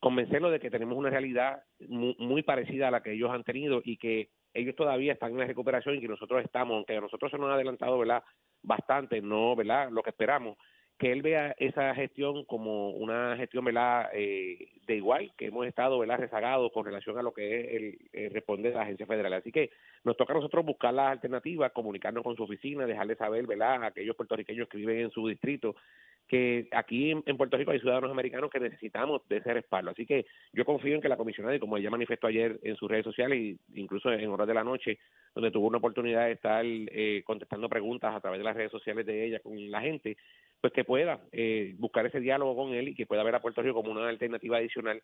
convencerlo 0.01 0.49
de 0.49 0.59
que 0.59 0.71
tenemos 0.71 0.97
una 0.97 1.11
realidad 1.11 1.63
muy, 1.87 2.15
muy 2.19 2.43
parecida 2.43 2.87
a 2.87 2.91
la 2.91 3.01
que 3.01 3.13
ellos 3.13 3.29
han 3.31 3.43
tenido 3.43 3.81
y 3.85 3.97
que 3.97 4.29
ellos 4.53 4.75
todavía 4.75 5.13
están 5.13 5.31
en 5.31 5.37
la 5.37 5.45
recuperación 5.45 5.95
y 5.95 6.01
que 6.01 6.07
nosotros 6.07 6.43
estamos, 6.43 6.75
aunque 6.75 6.97
a 6.97 7.01
nosotros 7.01 7.31
se 7.31 7.37
nos 7.37 7.49
ha 7.49 7.53
adelantado, 7.53 7.99
¿verdad? 7.99 8.23
Bastante, 8.63 9.21
no, 9.21 9.55
¿verdad? 9.55 9.89
Lo 9.91 10.01
que 10.01 10.09
esperamos, 10.09 10.57
que 11.01 11.11
él 11.11 11.23
vea 11.23 11.55
esa 11.57 11.95
gestión 11.95 12.45
como 12.45 12.91
una 12.91 13.35
gestión, 13.35 13.65
¿verdad? 13.65 14.11
Eh, 14.13 14.69
de 14.85 14.97
igual 14.97 15.31
que 15.35 15.47
hemos 15.47 15.65
estado, 15.65 15.97
¿verdad? 15.97 16.19
Rezagados 16.19 16.71
con 16.71 16.85
relación 16.85 17.17
a 17.17 17.23
lo 17.23 17.33
que 17.33 17.59
es 17.59 17.67
el, 17.73 17.97
el 18.13 18.29
responder 18.31 18.71
de 18.71 18.77
la 18.77 18.83
agencia 18.83 19.07
federal. 19.07 19.33
Así 19.33 19.51
que 19.51 19.71
nos 20.03 20.15
toca 20.15 20.33
a 20.33 20.35
nosotros 20.35 20.63
buscar 20.63 20.93
las 20.93 21.13
alternativas, 21.13 21.71
comunicarnos 21.71 22.23
con 22.23 22.35
su 22.35 22.43
oficina, 22.43 22.85
dejarle 22.85 23.15
saber, 23.15 23.47
¿verdad? 23.47 23.83
A 23.83 23.87
aquellos 23.87 24.15
puertorriqueños 24.15 24.69
que 24.69 24.77
viven 24.77 24.99
en 24.99 25.09
su 25.09 25.27
distrito 25.27 25.75
que 26.31 26.69
aquí 26.71 27.11
en, 27.11 27.35
Puerto 27.35 27.57
Rico 27.57 27.71
hay 27.71 27.81
ciudadanos 27.81 28.09
americanos 28.09 28.49
que 28.49 28.59
necesitamos 28.61 29.21
de 29.27 29.37
ese 29.37 29.53
respaldo. 29.53 29.91
Así 29.91 30.05
que 30.05 30.25
yo 30.53 30.63
confío 30.63 30.95
en 30.95 31.01
que 31.01 31.09
la 31.09 31.17
comisionada, 31.17 31.53
y 31.53 31.59
como 31.59 31.75
ella 31.75 31.89
manifestó 31.89 32.27
ayer 32.27 32.57
en 32.63 32.77
sus 32.77 32.89
redes 32.89 33.03
sociales, 33.03 33.37
y 33.37 33.59
incluso 33.75 34.09
en 34.13 34.29
horas 34.29 34.47
de 34.47 34.53
la 34.53 34.63
noche, 34.63 34.97
donde 35.35 35.51
tuvo 35.51 35.67
una 35.67 35.79
oportunidad 35.79 36.27
de 36.27 36.31
estar 36.31 36.63
eh, 36.65 37.21
contestando 37.25 37.67
preguntas 37.67 38.15
a 38.15 38.21
través 38.21 38.39
de 38.39 38.45
las 38.45 38.55
redes 38.55 38.71
sociales 38.71 39.05
de 39.05 39.25
ella 39.25 39.41
con 39.41 39.69
la 39.69 39.81
gente, 39.81 40.15
pues 40.61 40.73
que 40.73 40.83
pueda 40.83 41.19
eh, 41.31 41.75
buscar 41.77 42.05
ese 42.05 42.19
diálogo 42.19 42.55
con 42.55 42.73
él 42.73 42.89
y 42.89 42.95
que 42.95 43.07
pueda 43.07 43.23
ver 43.23 43.35
a 43.35 43.41
Puerto 43.41 43.61
Rico 43.61 43.75
como 43.75 43.91
una 43.91 44.07
alternativa 44.07 44.57
adicional 44.57 45.01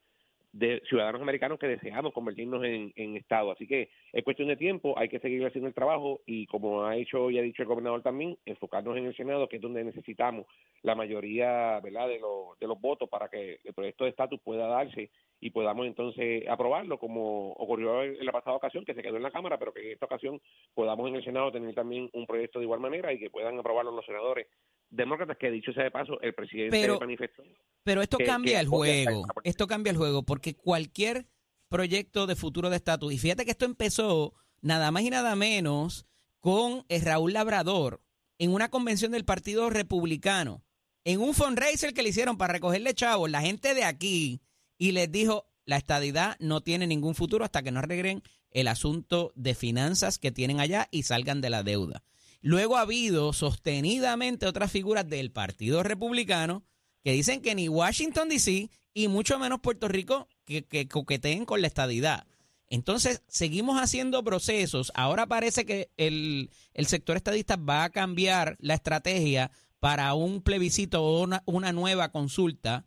de 0.54 0.82
ciudadanos 0.88 1.22
americanos 1.22 1.60
que 1.60 1.68
deseamos 1.68 2.14
convertirnos 2.14 2.64
en, 2.64 3.16
Estado. 3.16 3.52
Así 3.52 3.68
que 3.68 3.90
es 4.14 4.24
cuestión 4.24 4.48
de 4.48 4.56
tiempo, 4.56 4.98
hay 4.98 5.10
que 5.10 5.20
seguir 5.20 5.46
haciendo 5.46 5.68
el 5.68 5.74
trabajo 5.74 6.22
y 6.26 6.46
como 6.48 6.86
ha 6.86 6.96
hecho 6.96 7.30
y 7.30 7.38
ha 7.38 7.42
dicho 7.42 7.64
el 7.64 7.68
gobernador 7.68 8.02
también, 8.02 8.38
enfocarnos 8.46 8.96
en 8.98 9.06
el 9.06 9.16
Senado, 9.16 9.50
que 9.50 9.58
es 9.58 9.62
donde 9.62 9.84
necesitamos 9.84 10.46
la 10.84 10.96
mayoría 10.96 11.80
¿verdad? 11.82 12.08
De, 12.08 12.20
los, 12.20 12.58
de 12.60 12.68
los 12.68 12.80
votos 12.80 13.10
para 13.10 13.28
que 13.28 13.60
el 13.64 13.74
proyecto 13.74 14.04
de 14.04 14.12
estatus 14.12 14.40
pueda 14.42 14.68
darse 14.68 15.10
y 15.40 15.50
podamos 15.50 15.86
entonces 15.86 16.48
aprobarlo, 16.48 16.98
como 16.98 17.52
ocurrió 17.54 18.04
en 18.04 18.26
la 18.26 18.32
pasada 18.32 18.56
ocasión, 18.56 18.86
que 18.86 18.94
se 18.94 19.04
quedó 19.04 19.18
en 19.18 19.24
la 19.24 19.32
Cámara, 19.32 19.58
pero 19.58 19.74
que 19.74 19.82
en 19.82 19.92
esta 19.94 20.06
ocasión 20.06 20.40
podamos 20.74 21.08
en 21.10 21.16
el 21.16 21.24
Senado 21.24 21.52
tener 21.52 21.74
también 21.76 22.10
un 22.14 22.26
proyecto 22.26 22.60
de 22.60 22.66
igual 22.66 22.80
manera 22.80 23.12
y 23.12 23.20
que 23.20 23.30
puedan 23.30 23.60
aprobarlo 23.60 23.92
los 23.92 24.06
senadores 24.06 24.48
demócratas, 24.90 25.38
que 25.38 25.52
dicho 25.52 25.72
sea 25.74 25.84
de 25.84 25.92
paso, 25.92 26.20
el 26.22 26.34
presidente 26.34 26.80
Pero- 26.80 27.00
manifestó. 27.00 27.44
Pero 27.84 28.02
esto 28.02 28.18
que- 28.18 28.26
cambia 28.26 28.56
que 28.56 28.60
el 28.62 28.68
juego. 28.68 29.26
Esto 29.44 29.68
cambia 29.68 29.92
el 29.92 29.98
juego 29.98 30.24
porque 30.24 30.56
cualquier 30.56 31.28
proyecto 31.70 32.28
de 32.28 32.36
futuro 32.36 32.70
de 32.70 32.78
estatus, 32.78 33.14
y 33.14 33.18
fíjate 33.18 33.46
que 33.46 33.52
esto 33.52 33.66
empezó 33.66 34.34
nada 34.62 34.92
más 34.92 35.04
y 35.04 35.10
nada 35.10 35.36
menos 35.36 36.06
con 36.40 36.86
eh, 36.90 37.00
Raúl 37.04 37.34
Labrador 37.34 38.02
en 38.40 38.54
una 38.54 38.70
convención 38.70 39.12
del 39.12 39.26
Partido 39.26 39.70
Republicano, 39.70 40.64
en 41.04 41.22
un 41.22 41.34
fundraiser 41.34 41.94
que 41.94 42.04
le 42.04 42.10
hicieron 42.10 42.38
para 42.38 42.54
recogerle 42.54 42.94
chavos, 42.94 43.30
la 43.30 43.42
gente 43.42 43.74
de 43.74 43.84
aquí, 43.84 44.42
y 44.78 44.92
les 44.92 45.12
dijo, 45.12 45.46
la 45.66 45.78
estadidad 45.78 46.38
no 46.40 46.62
tiene 46.62 46.88
ningún 46.88 47.16
futuro 47.16 47.44
hasta 47.44 47.64
que 47.64 47.72
no 47.72 47.80
arreglen 47.80 48.22
el 48.52 48.68
asunto 48.68 49.32
de 49.36 49.56
finanzas 49.56 50.20
que 50.20 50.32
tienen 50.32 50.60
allá 50.60 50.88
y 50.92 51.04
salgan 51.04 51.42
de 51.42 51.50
la 51.50 51.64
deuda. 51.64 52.04
Luego 52.42 52.78
ha 52.78 52.82
habido 52.82 53.34
sostenidamente 53.34 54.46
otras 54.46 54.72
figuras 54.72 55.08
del 55.08 55.32
Partido 55.32 55.84
Republicano 55.84 56.64
que 57.04 57.14
dicen 57.14 57.42
que 57.42 57.56
ni 57.56 57.70
Washington 57.70 58.30
DC 58.30 58.70
y 58.94 59.08
mucho 59.08 59.40
menos 59.40 59.60
Puerto 59.60 59.88
Rico 59.88 60.28
que, 60.46 60.64
que 60.66 60.88
coqueteen 60.88 61.46
con 61.46 61.62
la 61.62 61.68
estadidad. 61.68 62.28
Entonces, 62.70 63.24
seguimos 63.28 63.80
haciendo 63.80 64.24
procesos. 64.24 64.92
Ahora 64.94 65.26
parece 65.26 65.66
que 65.66 65.90
el, 65.98 66.50
el 66.74 66.86
sector 66.86 67.16
estadista 67.16 67.56
va 67.56 67.86
a 67.86 67.90
cambiar 67.90 68.58
la 68.60 68.74
estrategia 68.74 69.52
para 69.80 70.14
un 70.14 70.42
plebiscito 70.42 71.04
o 71.04 71.24
una, 71.24 71.44
una 71.46 71.72
nueva 71.72 72.12
consulta 72.12 72.86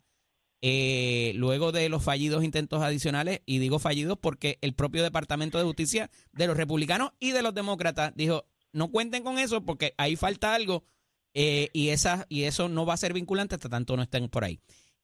eh, 0.61 1.33
luego 1.35 1.71
de 1.71 1.89
los 1.89 2.03
fallidos 2.03 2.43
intentos 2.43 2.83
adicionales. 2.83 3.41
Y 3.45 3.57
digo 3.57 3.79
fallidos 3.79 4.17
porque 4.21 4.59
el 4.61 4.73
propio 4.73 5.01
Departamento 5.01 5.57
de 5.57 5.63
Justicia 5.63 6.11
de 6.31 6.47
los 6.47 6.57
republicanos 6.57 7.11
y 7.19 7.31
de 7.31 7.41
los 7.41 7.55
demócratas 7.55 8.13
dijo, 8.15 8.45
no 8.73 8.91
cuenten 8.91 9.23
con 9.23 9.37
eso 9.39 9.63
porque 9.65 9.93
ahí 9.97 10.15
falta 10.15 10.53
algo 10.55 10.83
eh, 11.33 11.69
y, 11.73 11.89
esa, 11.89 12.25
y 12.29 12.43
eso 12.43 12.67
no 12.69 12.85
va 12.85 12.93
a 12.93 12.97
ser 12.97 13.13
vinculante 13.13 13.55
hasta 13.55 13.69
tanto 13.69 13.95
no 13.95 14.03
estén 14.03 14.27
por 14.29 14.43
ahí. 14.43 14.59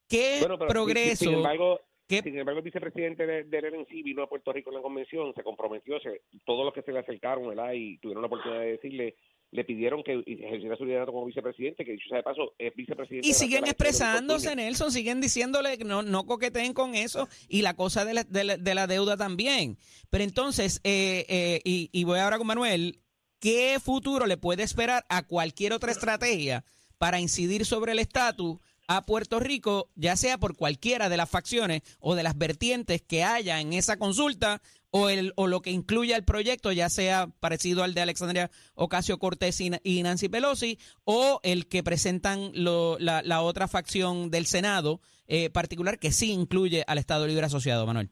¿Qué 0.10 0.38
Bueno, 0.40 0.58
progreso? 0.58 1.26
Sin 1.26 1.34
embargo, 1.34 1.80
¿Qué- 2.08 2.22
sin 2.22 2.38
embargo, 2.38 2.60
el 2.60 2.64
vicepresidente 2.66 3.26
de, 3.28 3.44
del 3.44 3.66
RNC 3.66 3.90
vino 4.04 4.24
a 4.24 4.30
Puerto 4.30 4.54
Rico 4.54 4.70
en 4.70 4.78
la 4.78 4.82
convención, 4.82 5.34
se 5.36 5.44
comprometió, 5.44 6.00
se- 6.00 6.22
todos 6.46 6.64
los 6.64 6.74
que 6.74 6.82
se 6.82 6.92
le 6.94 7.00
acercaron 7.00 7.50
¿verdad? 7.50 7.74
y 7.74 7.98
tuvieron 7.98 8.22
la 8.22 8.28
oportunidad 8.28 8.62
de 8.62 8.72
decirle, 8.72 9.16
le 9.52 9.64
pidieron 9.66 10.04
que 10.04 10.24
ejerciera 10.26 10.76
su 10.78 10.86
liderazgo 10.86 11.14
como 11.14 11.26
vicepresidente, 11.26 11.84
que 11.86 11.94
dicho 11.94 12.08
sea 12.10 12.18
de 12.18 12.24
paso, 12.24 12.54
es 12.58 12.74
vicepresidente. 12.76 13.28
Y 13.28 13.32
de 13.32 13.36
siguen 13.38 13.62
de 13.62 13.66
de 13.68 13.72
expresándose. 13.72 14.56
Nelson, 14.56 14.92
siguen 14.92 15.20
diciéndole 15.22 15.78
que 15.78 15.84
no, 15.86 16.02
no 16.02 16.26
coqueteen 16.26 16.74
con 16.74 16.96
eso 16.96 17.28
y 17.50 17.62
la 17.62 17.74
cosa 17.74 18.04
de 18.06 18.14
la, 18.14 18.24
de 18.26 18.44
la- 18.44 18.58
de 18.58 18.76
la 18.76 18.88
deuda 18.88 19.16
también. 19.18 19.78
Pero 20.10 20.24
entonces, 20.26 20.80
eh, 20.86 21.26
eh, 21.30 21.62
y, 21.66 21.90
y 21.94 22.04
voy 22.06 22.20
ahora 22.20 22.38
con 22.38 22.48
Manuel, 22.48 23.00
¿qué 23.40 23.80
futuro 23.84 24.26
le 24.26 24.38
puede 24.38 24.64
esperar 24.64 25.06
a 25.10 25.24
cualquier 25.24 25.74
otra 25.74 25.92
estrategia 25.92 26.64
para 26.98 27.20
incidir 27.20 27.66
sobre 27.66 27.92
el 27.92 28.00
estatus 28.00 28.58
a 28.88 29.02
Puerto 29.06 29.40
Rico, 29.40 29.90
ya 29.96 30.16
sea 30.16 30.38
por 30.38 30.56
cualquiera 30.56 31.10
de 31.10 31.18
las 31.18 31.30
facciones 31.30 31.82
o 32.00 32.16
de 32.16 32.24
las 32.24 32.38
vertientes 32.38 33.02
que 33.02 33.24
haya 33.24 33.60
en 33.60 33.74
esa 33.74 33.98
consulta 33.98 34.62
o, 34.92 35.10
el, 35.10 35.34
o 35.36 35.48
lo 35.48 35.62
que 35.62 35.72
incluya 35.72 36.16
el 36.16 36.24
proyecto, 36.24 36.72
ya 36.72 36.90
sea 36.90 37.28
parecido 37.40 37.84
al 37.84 37.94
de 37.94 38.02
Alexandria 38.02 38.50
Ocasio 38.76 39.20
Cortés 39.20 39.60
y, 39.60 40.02
Nancy 40.02 40.30
Pelosi, 40.30 40.80
o 41.04 41.42
el 41.44 41.68
que 41.68 41.84
presentan 41.84 42.52
la, 42.54 43.22
la 43.24 43.42
otra 43.42 43.68
facción 43.68 44.32
del 44.32 44.46
Senado 44.46 45.02
eh, 45.28 45.50
particular 45.50 46.00
que 46.00 46.14
sí 46.14 46.32
incluye 46.32 46.86
al 46.88 46.98
Estado 46.98 47.28
Libre 47.28 47.46
Asociado, 47.46 47.86
Manuel. 47.86 48.12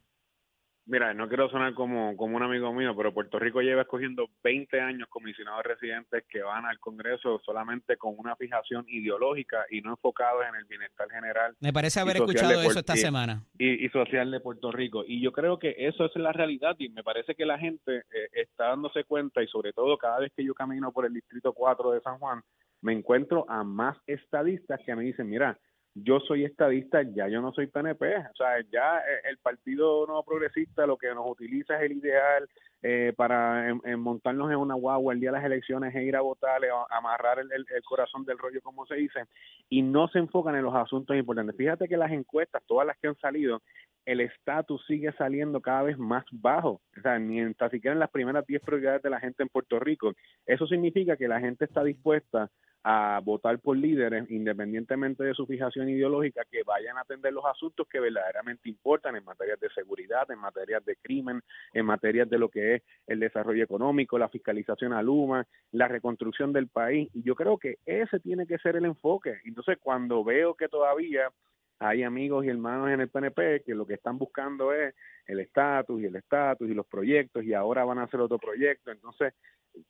Mira, 0.87 1.13
no 1.15 1.27
quiero 1.27 1.49
sonar 1.49 1.73
como, 1.73 2.15
como 2.15 2.35
un 2.37 2.43
amigo 2.43 2.71
mío, 2.71 2.95
pero 2.95 3.13
Puerto 3.13 3.39
Rico 3.39 3.61
lleva 3.61 3.81
escogiendo 3.81 4.27
20 4.43 4.79
años 4.79 5.07
comisionados 5.09 5.63
residentes 5.63 6.23
que 6.29 6.43
van 6.43 6.65
al 6.65 6.79
Congreso 6.79 7.41
solamente 7.43 7.97
con 7.97 8.13
una 8.17 8.35
fijación 8.35 8.85
ideológica 8.87 9.65
y 9.71 9.81
no 9.81 9.91
enfocados 9.91 10.43
en 10.47 10.55
el 10.55 10.65
bienestar 10.65 11.09
general 11.09 11.55
Me 11.59 11.73
parece 11.73 11.99
haber 11.99 12.17
escuchado 12.17 12.61
eso 12.61 12.79
esta 12.79 12.95
semana. 12.95 13.43
y, 13.57 13.83
y 13.83 13.89
social 13.89 14.29
de 14.29 14.39
Puerto 14.39 14.71
Rico. 14.71 15.03
Y 15.07 15.21
yo 15.21 15.31
creo 15.31 15.57
que 15.57 15.75
eso 15.75 16.05
es 16.05 16.15
la 16.17 16.31
realidad 16.31 16.75
y 16.77 16.89
me 16.89 17.03
parece 17.03 17.33
que 17.33 17.45
la 17.45 17.57
gente 17.57 17.97
eh, 17.97 18.29
está 18.33 18.67
dándose 18.67 19.05
cuenta 19.05 19.41
y 19.41 19.47
sobre 19.47 19.73
todo 19.73 19.97
cada 19.97 20.19
vez 20.19 20.31
que 20.35 20.45
yo 20.45 20.53
camino 20.53 20.91
por 20.91 21.05
el 21.07 21.13
Distrito 21.13 21.53
4 21.53 21.91
de 21.91 22.01
San 22.01 22.19
Juan, 22.19 22.41
me 22.81 22.93
encuentro 22.93 23.49
a 23.49 23.63
más 23.63 23.97
estadistas 24.05 24.79
que 24.85 24.95
me 24.95 25.03
dicen, 25.03 25.27
mira, 25.27 25.57
yo 25.97 26.19
soy 26.19 26.43
estadista, 26.43 27.01
ya 27.03 27.29
yo 27.29 27.41
no 27.41 27.53
soy 27.53 27.67
PNP, 27.67 28.17
o 28.17 28.35
sea, 28.35 28.59
ya 28.69 28.99
eh, 28.99 29.21
el 29.29 29.37
Partido 29.37 30.05
No 30.05 30.21
Progresista 30.23 30.85
lo 30.85 30.97
que 30.97 31.07
nos 31.13 31.25
utiliza 31.29 31.77
es 31.77 31.83
el 31.89 31.97
ideal 31.97 32.47
eh, 32.81 33.13
para 33.15 33.73
montarnos 33.97 34.51
en 34.51 34.57
una 34.57 34.75
guagua 34.75 35.13
el 35.13 35.21
día 35.21 35.31
de 35.31 35.37
las 35.37 35.45
elecciones 35.45 35.95
e 35.95 36.03
ir 36.03 36.15
a 36.17 36.21
votar, 36.21 36.63
eh, 36.65 36.69
a- 36.69 36.97
amarrar 36.97 37.39
el, 37.39 37.51
el- 37.51 37.65
el 37.73 37.81
corazón 37.83 38.25
del 38.25 38.37
rollo, 38.37 38.61
como 38.61 38.85
se 38.85 38.95
dice, 38.95 39.21
y 39.69 39.81
no 39.81 40.07
se 40.09 40.19
enfocan 40.19 40.55
en 40.55 40.63
los 40.63 40.75
asuntos 40.75 41.15
importantes. 41.15 41.55
Fíjate 41.55 41.87
que 41.87 41.97
las 41.97 42.11
encuestas, 42.11 42.61
todas 42.67 42.85
las 42.85 42.97
que 42.97 43.07
han 43.07 43.15
salido, 43.17 43.61
el 44.05 44.19
estatus 44.21 44.85
sigue 44.85 45.11
saliendo 45.13 45.61
cada 45.61 45.81
vez 45.83 45.97
más 45.97 46.25
bajo, 46.31 46.81
o 46.95 47.01
sea, 47.01 47.17
ni 47.17 47.53
tan 47.55 47.71
siquiera 47.71 47.93
en 47.93 47.99
las 47.99 48.11
primeras 48.11 48.45
10 48.45 48.61
prioridades 48.61 49.01
de 49.01 49.09
la 49.09 49.19
gente 49.19 49.41
en 49.41 49.49
Puerto 49.49 49.79
Rico. 49.79 50.13
Eso 50.45 50.67
significa 50.67 51.17
que 51.17 51.27
la 51.27 51.39
gente 51.39 51.65
está 51.65 51.83
dispuesta 51.83 52.51
a 52.87 53.19
votar 53.23 53.57
por 53.57 53.75
líderes, 53.75 54.29
independientemente 54.29 55.23
de 55.23 55.33
su 55.33 55.47
fijación 55.47 55.89
ideológica, 55.89 56.45
que 56.51 56.61
vayan 56.61 56.99
a 56.99 57.01
atender 57.01 57.33
los 57.33 57.43
asuntos 57.43 57.87
que 57.87 57.99
verdaderamente 57.99 58.69
importan 58.69 59.15
en 59.15 59.25
materias 59.25 59.59
de 59.59 59.71
seguridad, 59.71 60.29
en 60.29 60.37
materias 60.37 60.85
de 60.85 60.95
crimen, 60.97 61.41
en 61.73 61.83
materias 61.83 62.29
de 62.29 62.37
lo 62.37 62.47
que 62.47 62.75
es 62.75 62.83
el 63.07 63.19
desarrollo 63.19 63.63
económico, 63.63 64.19
la 64.19 64.29
fiscalización 64.29 64.93
a 64.93 65.01
Luma, 65.01 65.47
la 65.71 65.87
reconstrucción 65.87 66.53
del 66.53 66.67
país. 66.67 67.09
Y 67.15 67.23
yo 67.23 67.33
creo 67.33 67.57
que 67.57 67.79
ese 67.87 68.19
tiene 68.19 68.45
que 68.45 68.59
ser 68.59 68.75
el 68.75 68.85
enfoque. 68.85 69.39
Entonces, 69.45 69.79
cuando 69.81 70.23
veo 70.23 70.53
que 70.53 70.67
todavía 70.67 71.31
hay 71.79 72.03
amigos 72.03 72.45
y 72.45 72.49
hermanos 72.49 72.89
en 72.91 73.01
el 73.01 73.09
PNP 73.09 73.63
que 73.65 73.73
lo 73.73 73.87
que 73.87 73.95
están 73.95 74.19
buscando 74.19 74.71
es 74.71 74.93
el 75.25 75.39
estatus 75.39 75.99
y 76.01 76.05
el 76.05 76.15
estatus 76.15 76.69
y 76.69 76.75
los 76.75 76.85
proyectos 76.85 77.43
y 77.43 77.53
ahora 77.53 77.83
van 77.83 77.97
a 77.97 78.03
hacer 78.03 78.19
otro 78.19 78.37
proyecto. 78.37 78.91
Entonces, 78.91 79.33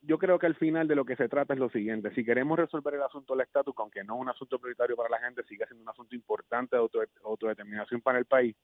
yo 0.02 0.18
creo 0.18 0.38
que 0.38 0.46
al 0.46 0.54
final 0.56 0.88
de 0.88 0.96
lo 0.96 1.04
que 1.04 1.16
se 1.16 1.28
trata 1.28 1.54
es 1.54 1.60
lo 1.60 1.70
siguiente, 1.70 2.12
si 2.14 2.24
queremos 2.24 2.58
resolver 2.58 2.94
el 2.94 3.02
asunto 3.02 3.34
del 3.34 3.46
estatus, 3.46 3.74
que 3.74 3.82
aunque 3.82 4.04
no 4.04 4.16
es 4.16 4.20
un 4.20 4.28
asunto 4.28 4.58
prioritario 4.58 4.96
para 4.96 5.10
la 5.10 5.18
gente, 5.18 5.42
sigue 5.44 5.66
siendo 5.66 5.82
un 5.82 5.88
asunto 5.88 6.14
importante 6.14 6.76
de 6.76 6.80
auto- 6.80 7.04
autodeterminación 7.24 8.00
para 8.00 8.18
el 8.18 8.24
país, 8.24 8.56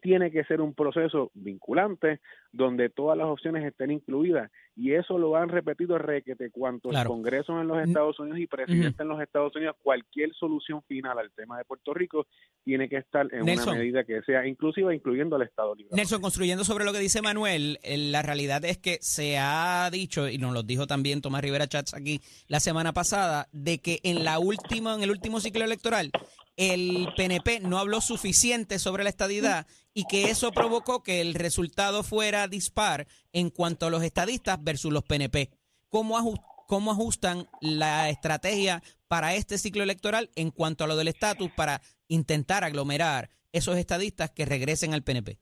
tiene 0.00 0.30
que 0.30 0.44
ser 0.44 0.60
un 0.60 0.74
proceso 0.74 1.30
vinculante 1.34 2.20
donde 2.52 2.88
todas 2.88 3.18
las 3.18 3.26
opciones 3.26 3.64
estén 3.64 3.90
incluidas 3.90 4.50
y 4.80 4.92
eso 4.94 5.18
lo 5.18 5.34
han 5.34 5.48
repetido 5.48 5.98
requete 5.98 6.50
cuantos 6.52 6.90
Claro. 6.92 7.10
congresos 7.10 7.60
en 7.60 7.66
los 7.66 7.78
Mm. 7.78 7.88
Estados 7.88 8.20
Unidos 8.20 8.38
y 8.38 8.46
presidentes 8.46 9.00
en 9.00 9.08
los 9.08 9.20
Estados 9.20 9.54
Unidos, 9.56 9.74
cualquier 9.82 10.32
solución 10.34 10.82
final 10.84 11.18
al 11.18 11.32
tema 11.32 11.58
de 11.58 11.64
Puerto 11.64 11.92
Rico 11.92 12.26
tiene 12.64 12.88
que 12.88 12.98
estar 12.98 13.26
en 13.34 13.44
Nelson. 13.44 13.70
una 13.70 13.78
medida 13.78 14.04
que 14.04 14.22
sea 14.22 14.46
inclusiva, 14.46 14.94
incluyendo 14.94 15.34
al 15.34 15.42
Estado 15.42 15.74
Libre. 15.74 15.96
Nelson, 15.96 16.20
construyendo 16.22 16.62
sobre 16.64 16.84
lo 16.84 16.92
que 16.92 17.00
dice 17.00 17.20
Manuel, 17.22 17.80
eh, 17.82 17.98
la 17.98 18.22
realidad 18.22 18.64
es 18.64 18.78
que 18.78 18.98
se 19.00 19.36
ha 19.36 19.88
dicho, 19.90 20.28
y 20.28 20.38
nos 20.38 20.52
lo 20.54 20.62
dijo 20.62 20.86
también 20.86 21.20
Tomás 21.22 21.42
Rivera 21.42 21.66
Chats 21.66 21.94
aquí 21.94 22.20
la 22.46 22.60
semana 22.60 22.92
pasada, 22.92 23.48
de 23.50 23.78
que 23.80 23.98
en 24.04 24.22
la 24.24 24.38
última, 24.38 24.94
en 24.94 25.02
el 25.02 25.10
último 25.10 25.40
ciclo 25.40 25.64
electoral, 25.64 26.12
el 26.56 27.08
PNP 27.16 27.60
no 27.60 27.78
habló 27.78 28.00
suficiente 28.00 28.78
sobre 28.78 29.04
la 29.04 29.10
estadidad 29.10 29.66
y 29.94 30.04
que 30.10 30.24
eso 30.30 30.50
provocó 30.52 31.02
que 31.04 31.20
el 31.20 31.34
resultado 31.34 32.02
fuera 32.02 32.48
dispar 32.48 33.06
en 33.38 33.50
cuanto 33.50 33.86
a 33.86 33.90
los 33.90 34.02
estadistas 34.02 34.58
versus 34.62 34.92
los 34.92 35.04
PNP. 35.04 35.50
¿Cómo, 35.88 36.34
cómo 36.66 36.90
ajustan 36.90 37.48
la 37.60 38.10
estrategia 38.10 38.82
para 39.06 39.34
este 39.34 39.58
ciclo 39.58 39.84
electoral 39.84 40.30
en 40.34 40.50
cuanto 40.50 40.84
a 40.84 40.86
lo 40.88 40.96
del 40.96 41.08
estatus 41.08 41.50
para 41.56 41.80
intentar 42.08 42.64
aglomerar 42.64 43.30
esos 43.52 43.76
estadistas 43.76 44.30
que 44.30 44.44
regresen 44.44 44.92
al 44.92 45.04
PNP? 45.04 45.38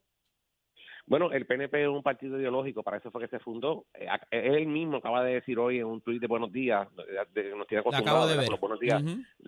Bueno, 1.08 1.30
el 1.30 1.46
PNP 1.46 1.82
es 1.82 1.88
un 1.88 2.02
partido 2.02 2.38
ideológico, 2.38 2.82
para 2.82 2.96
eso 2.96 3.10
fue 3.12 3.20
que 3.22 3.28
se 3.28 3.38
fundó. 3.38 3.84
Eh, 3.94 4.06
ac- 4.08 4.26
Él 4.30 4.66
mismo 4.66 4.96
acaba 4.96 5.22
de 5.24 5.34
decir 5.34 5.56
hoy 5.58 5.78
en 5.78 5.84
un 5.86 6.00
tuit 6.00 6.20
de 6.20 6.26
buenos 6.26 6.50
días, 6.52 6.88
de, 7.32 7.54
nos 7.56 7.66
tiene 7.68 7.80
acostumbrados 7.80 8.28
de 8.30 8.36
ver. 8.38 8.50
los 8.50 8.60
buenos 8.60 8.80
días, 8.80 9.02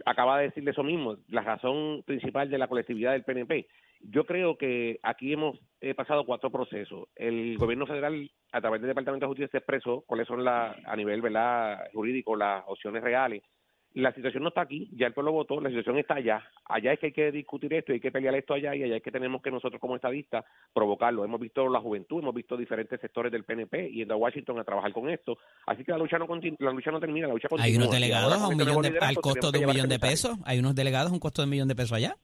acaba 0.06 0.38
de 0.38 0.44
decirle 0.44 0.70
eso 0.70 0.84
mismo, 0.84 1.16
la 1.28 1.42
razón 1.42 2.02
principal 2.06 2.48
de 2.48 2.58
la 2.58 2.68
colectividad 2.68 3.12
del 3.12 3.24
PNP. 3.24 3.66
Yo 4.00 4.24
creo 4.24 4.56
que 4.56 5.00
aquí 5.02 5.32
hemos 5.32 5.58
eh, 5.80 5.92
pasado 5.94 6.24
cuatro 6.24 6.50
procesos. 6.50 7.08
El 7.16 7.56
gobierno 7.58 7.84
federal, 7.86 8.30
a 8.52 8.60
través 8.60 8.80
del 8.80 8.88
Departamento 8.90 9.26
de 9.26 9.30
Justicia, 9.30 9.48
se 9.50 9.58
expresó 9.58 10.02
cuáles 10.06 10.28
son 10.28 10.44
la, 10.44 10.76
a 10.84 10.94
nivel 10.94 11.20
¿verdad? 11.20 11.88
jurídico 11.92 12.36
las 12.36 12.62
opciones 12.68 13.02
reales 13.02 13.42
la 13.94 14.12
situación 14.12 14.42
no 14.42 14.51
está 14.51 14.61
aquí, 14.61 14.88
ya 14.92 15.07
el 15.07 15.14
pueblo 15.14 15.33
votó, 15.33 15.61
la 15.61 15.70
situación 15.70 15.98
está 15.98 16.14
allá. 16.14 16.42
Allá 16.66 16.92
es 16.92 17.01
que 17.01 17.07
hay 17.07 17.12
que 17.12 17.33
discutir 17.33 17.72
esto, 17.74 17.92
hay 17.92 18.01
que 18.01 18.12
pelear 18.12 18.35
esto 18.35 18.55
allá 18.55 18.74
y 18.74 18.83
allá 18.83 18.96
es 18.96 19.03
que 19.03 19.11
tenemos 19.11 19.42
que 19.42 19.51
nosotros 19.51 19.81
como 19.81 19.96
estadistas 19.96 20.44
provocarlo. 20.72 21.24
Hemos 21.24 21.40
visto 21.40 21.68
la 21.68 21.81
juventud, 21.81 22.20
hemos 22.20 22.35
visto 22.35 22.57
diferentes 22.57 23.01
sectores 23.01 23.33
del 23.33 23.44
PNP 23.44 23.90
yendo 23.90 24.14
a 24.14 24.16
Washington 24.18 24.59
a 24.59 24.64
trabajar 24.64 24.92
con 24.92 25.09
esto. 25.09 25.38
Así 25.66 25.85
que 25.85 25.92
la 25.92 25.98
lucha 25.98 26.18
no 26.18 26.27
la 26.59 26.72
lucha 26.72 26.90
no 26.90 27.01
termina, 27.01 27.27
la 27.27 27.35
lucha 27.35 27.48
continúa. 27.48 27.66
Hay 27.66 27.77
unos 27.77 27.88
ahora 27.88 27.98
delegados 27.98 28.35
a 28.35 28.48
un 28.48 28.57
millón 28.57 28.83
de, 28.83 28.98
al 28.98 29.16
costo 29.16 29.51
de 29.51 29.59
un 29.59 29.66
millón 29.66 29.88
de 29.88 29.98
pesos. 29.98 30.38
Hay 30.44 30.59
unos 30.59 30.74
delegados 30.74 31.11
a 31.11 31.14
un 31.14 31.20
costo 31.20 31.42
de 31.42 31.46
un 31.46 31.51
millón 31.51 31.68
de 31.68 31.74
pesos 31.74 31.92
allá. 31.92 32.16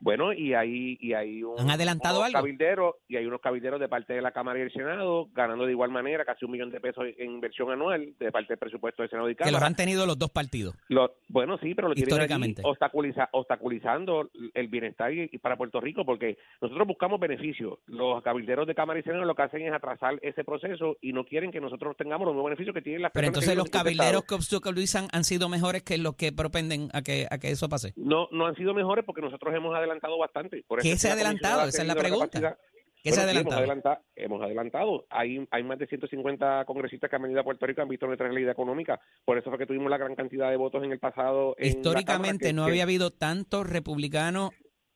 Bueno, 0.00 0.32
y 0.32 0.54
hay, 0.54 0.96
y 1.00 1.12
hay 1.12 1.42
un, 1.42 1.58
¿Han 1.58 1.70
adelantado 1.70 2.20
unos 2.20 2.32
cabilderos 2.32 2.94
y 3.08 3.16
hay 3.16 3.26
unos 3.26 3.40
cabilderos 3.40 3.80
de 3.80 3.88
parte 3.88 4.12
de 4.12 4.22
la 4.22 4.30
Cámara 4.32 4.58
y 4.58 4.62
el 4.62 4.72
Senado 4.72 5.28
ganando 5.34 5.66
de 5.66 5.72
igual 5.72 5.90
manera 5.90 6.24
casi 6.24 6.44
un 6.44 6.52
millón 6.52 6.70
de 6.70 6.80
pesos 6.80 7.04
en 7.18 7.30
inversión 7.32 7.70
anual 7.70 8.14
de 8.18 8.30
parte 8.32 8.48
del 8.50 8.58
presupuesto 8.58 9.02
del 9.02 9.10
Senado 9.10 9.28
y 9.28 9.34
Que 9.34 9.44
los 9.44 9.52
Cámara. 9.54 9.66
han 9.66 9.74
tenido 9.76 10.06
los 10.06 10.18
dos 10.18 10.30
partidos. 10.30 10.74
Lo- 10.88 11.14
bueno, 11.28 11.58
sí, 11.58 11.74
pero 11.74 11.88
lo 11.88 11.94
tienen 11.94 12.14
obstaculiza- 12.62 13.28
obstaculizando 13.32 14.30
el 14.54 14.68
bienestar 14.68 15.12
y, 15.12 15.28
y 15.32 15.38
para 15.38 15.56
Puerto 15.56 15.80
Rico, 15.80 16.04
porque 16.04 16.38
nosotros 16.60 16.86
buscamos 16.86 17.18
beneficios. 17.20 17.78
Los 17.86 18.22
cabilderos 18.22 18.66
de 18.66 18.74
Cámara 18.74 19.00
y 19.00 19.02
Senado 19.02 19.24
lo 19.24 19.34
que 19.34 19.42
hacen 19.42 19.62
es 19.66 19.72
atrasar 19.72 20.18
ese 20.22 20.44
proceso 20.44 20.96
y 21.00 21.12
no 21.12 21.24
quieren 21.24 21.50
que 21.50 21.60
nosotros 21.60 21.96
tengamos 21.96 22.26
los 22.26 22.34
mismos 22.34 22.50
beneficios 22.50 22.74
que 22.74 22.82
tienen 22.82 23.02
las 23.02 23.12
Pero 23.12 23.26
personas 23.32 23.44
entonces 23.44 23.50
que 23.52 23.56
los 23.56 23.66
este 23.66 23.78
cabilderos 23.78 24.24
que 24.24 24.34
obstaculizan 24.34 25.08
han 25.12 25.24
sido 25.24 25.48
mejores 25.48 25.82
que 25.82 25.98
los 25.98 26.14
que 26.14 26.32
propenden 26.32 26.88
a 26.92 27.02
que, 27.02 27.26
a 27.30 27.38
que 27.38 27.50
eso 27.50 27.68
pase. 27.68 27.92
no 27.96 28.28
no 28.30 28.46
han 28.46 28.54
sido 28.56 28.74
mejores 28.74 29.04
porque 29.04 29.22
nosotros 29.22 29.54
hemos 29.54 29.74
adelantado 29.74 29.87
bastante. 30.18 30.64
Por 30.66 30.80
¿Qué 30.80 30.96
se 30.96 31.06
que 31.08 31.12
ha 31.12 31.16
la 31.16 31.22
adelantado? 31.22 31.68
Esa 31.68 31.82
es 31.82 31.88
la 31.88 31.94
pregunta. 31.94 32.26
capacidad- 32.40 32.58
¿Qué 33.00 33.12
se 33.12 33.20
ha 33.20 33.24
Bueno, 33.24 33.30
adelantado? 33.52 33.60
Hemos 33.62 33.68
adelantado, 33.68 34.04
hemos 34.16 34.42
adelantado. 34.42 35.06
Hay, 35.08 35.46
hay 35.52 35.62
más 35.62 35.78
de 35.78 35.86
150 35.86 36.64
congresistas 36.64 37.08
que 37.08 37.14
han 37.16 37.22
venido 37.22 37.40
a 37.40 37.44
Puerto 37.44 37.64
Rico 37.64 37.80
y 37.80 37.82
han 37.82 37.88
visto 37.88 38.06
nuestra 38.06 38.26
realidad 38.26 38.50
económica. 38.52 39.00
Por 39.24 39.38
eso 39.38 39.50
fue 39.50 39.58
que 39.58 39.66
tuvimos 39.66 39.88
la 39.88 39.98
gran 39.98 40.16
cantidad 40.16 40.50
de 40.50 40.56
votos 40.56 40.82
en 40.82 40.90
el 40.92 40.98
pasado. 40.98 41.54
en 41.58 41.64
la 41.64 41.68
Históricamente 41.78 42.46
Cámara, 42.46 42.48
que- 42.48 42.52
no 42.54 42.64
que- 42.64 42.70
había 42.72 42.82
habido 42.82 43.12
tantos 43.12 43.68
republicanos 43.70 44.50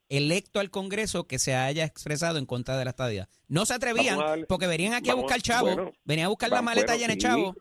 electos 0.08 0.60
al 0.60 0.70
Congreso 0.70 1.26
que 1.28 1.38
se 1.38 1.54
haya 1.54 1.84
expresado 1.84 2.38
en 2.38 2.44
contra 2.44 2.76
de 2.76 2.84
la 2.84 2.90
estadía. 2.90 3.28
No 3.48 3.64
se 3.66 3.74
atrevían 3.74 4.20
a 4.20 4.24
darle- 4.24 4.46
porque 4.46 4.66
venían 4.66 4.94
aquí 4.94 5.08
a 5.08 5.12
vamos- 5.12 5.22
buscar 5.24 5.40
chavo, 5.40 5.66
bueno, 5.68 5.92
venían 6.04 6.26
a 6.26 6.28
buscar 6.28 6.50
la 6.50 6.60
maleta 6.60 6.92
bueno, 6.94 7.00
llena 7.00 7.14
de 7.14 7.18
chavo 7.20 7.54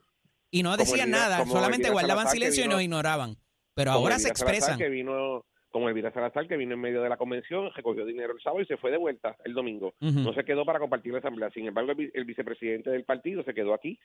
y 0.50 0.64
no 0.64 0.76
decían 0.76 1.12
nada, 1.12 1.46
solamente 1.46 1.92
guardaban 1.92 2.24
Salazar, 2.26 2.34
que 2.34 2.38
silencio 2.40 2.64
y 2.64 2.66
vino- 2.66 2.76
nos 2.76 2.84
ignoraban. 2.84 3.38
Pero 3.76 3.92
ahora 3.92 4.18
se 4.20 4.28
expresan. 4.28 4.78
que 4.78 4.90
vino 4.90 5.46
como 5.72 5.88
Elvira 5.90 6.12
Salazar, 6.12 6.48
que 6.48 6.58
vino 6.58 6.74
en 6.74 6.82
medio 6.82 7.02
de 7.02 7.10
la 7.10 7.18
convención, 7.18 7.72
recogió 7.74 8.06
dinero 8.06 8.34
el 8.34 8.42
sábado 8.42 8.62
y 8.62 8.66
se 8.66 8.78
fue 8.78 8.92
de 8.92 8.98
vuelta 8.98 9.36
el 9.46 9.54
domingo. 9.54 9.94
No 10.24 10.34
se 10.34 10.44
quedó 10.44 10.66
para 10.66 10.80
compartir 10.80 11.14
la 11.14 11.20
asamblea. 11.20 11.50
Sin 11.52 11.66
embargo, 11.66 11.92
el, 11.92 11.98
vi- 11.98 12.12
el 12.14 12.26
vicepresidente 12.26 12.90
del 12.90 13.04
partido 13.06 13.44
se 13.44 13.54
quedó 13.54 13.74
aquí, 13.74 13.98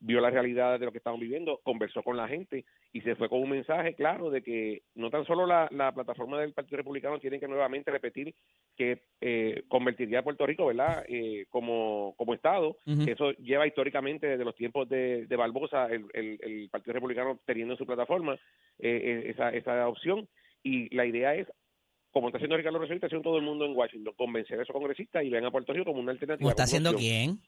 vio 0.00 0.20
la 0.20 0.28
realidad 0.30 0.78
de 0.78 0.84
lo 0.86 0.92
que 0.92 0.98
estamos 0.98 1.18
viviendo, 1.20 1.60
conversó 1.62 2.02
con 2.02 2.16
la 2.16 2.28
gente 2.28 2.64
y 2.92 3.00
se 3.00 3.14
fue 3.16 3.28
con 3.28 3.40
un 3.40 3.48
mensaje 3.50 3.94
claro 3.94 4.28
de 4.30 4.42
que 4.42 4.82
no 4.94 5.08
tan 5.10 5.24
solo 5.24 5.46
la, 5.46 5.68
la 5.70 5.92
plataforma 5.92 6.40
del 6.40 6.52
Partido 6.52 6.76
Republicano 6.78 7.18
tiene 7.18 7.40
que 7.40 7.48
nuevamente 7.48 7.90
repetir 7.90 8.34
que 8.76 9.02
eh, 9.20 9.62
convertiría 9.68 10.18
a 10.18 10.22
Puerto 10.24 10.44
Rico, 10.46 10.66
¿verdad?, 10.66 11.04
eh, 11.08 11.46
como, 11.48 12.14
como 12.18 12.34
Estado. 12.34 12.76
Eso 13.08 13.32
lleva 13.32 13.66
históricamente 13.66 14.26
desde 14.26 14.44
los 14.44 14.54
tiempos 14.56 14.88
de, 14.88 15.26
de 15.26 15.36
Barbosa, 15.36 15.86
el, 15.86 16.04
el- 16.12 16.38
el 16.42 16.68
Partido 16.70 16.92
Republicano 16.94 17.40
teniendo 17.46 17.74
en 17.74 17.78
su 17.78 17.86
plataforma 17.86 18.34
eh, 18.34 18.38
eh, 18.80 19.30
esa, 19.30 19.50
esa 19.50 19.88
opción. 19.88 20.28
Y 20.64 20.92
la 20.92 21.06
idea 21.06 21.34
es, 21.36 21.46
como 22.10 22.28
está 22.28 22.38
haciendo 22.38 22.56
Ricardo 22.56 22.78
Rosselló, 22.78 22.96
está 22.96 23.06
haciendo 23.06 23.28
todo 23.28 23.38
el 23.38 23.44
mundo 23.44 23.66
en 23.66 23.76
Washington, 23.76 24.14
convencer 24.16 24.58
a 24.58 24.62
esos 24.62 24.72
congresistas 24.72 25.22
y 25.22 25.30
ven 25.30 25.44
a 25.44 25.52
Puerto 25.52 25.72
Rico 25.72 25.84
como 25.84 26.00
una 26.00 26.10
alternativa. 26.10 26.38
¿Cómo 26.38 26.50
está 26.50 26.64
haciendo 26.64 26.94
quién? 26.94 27.38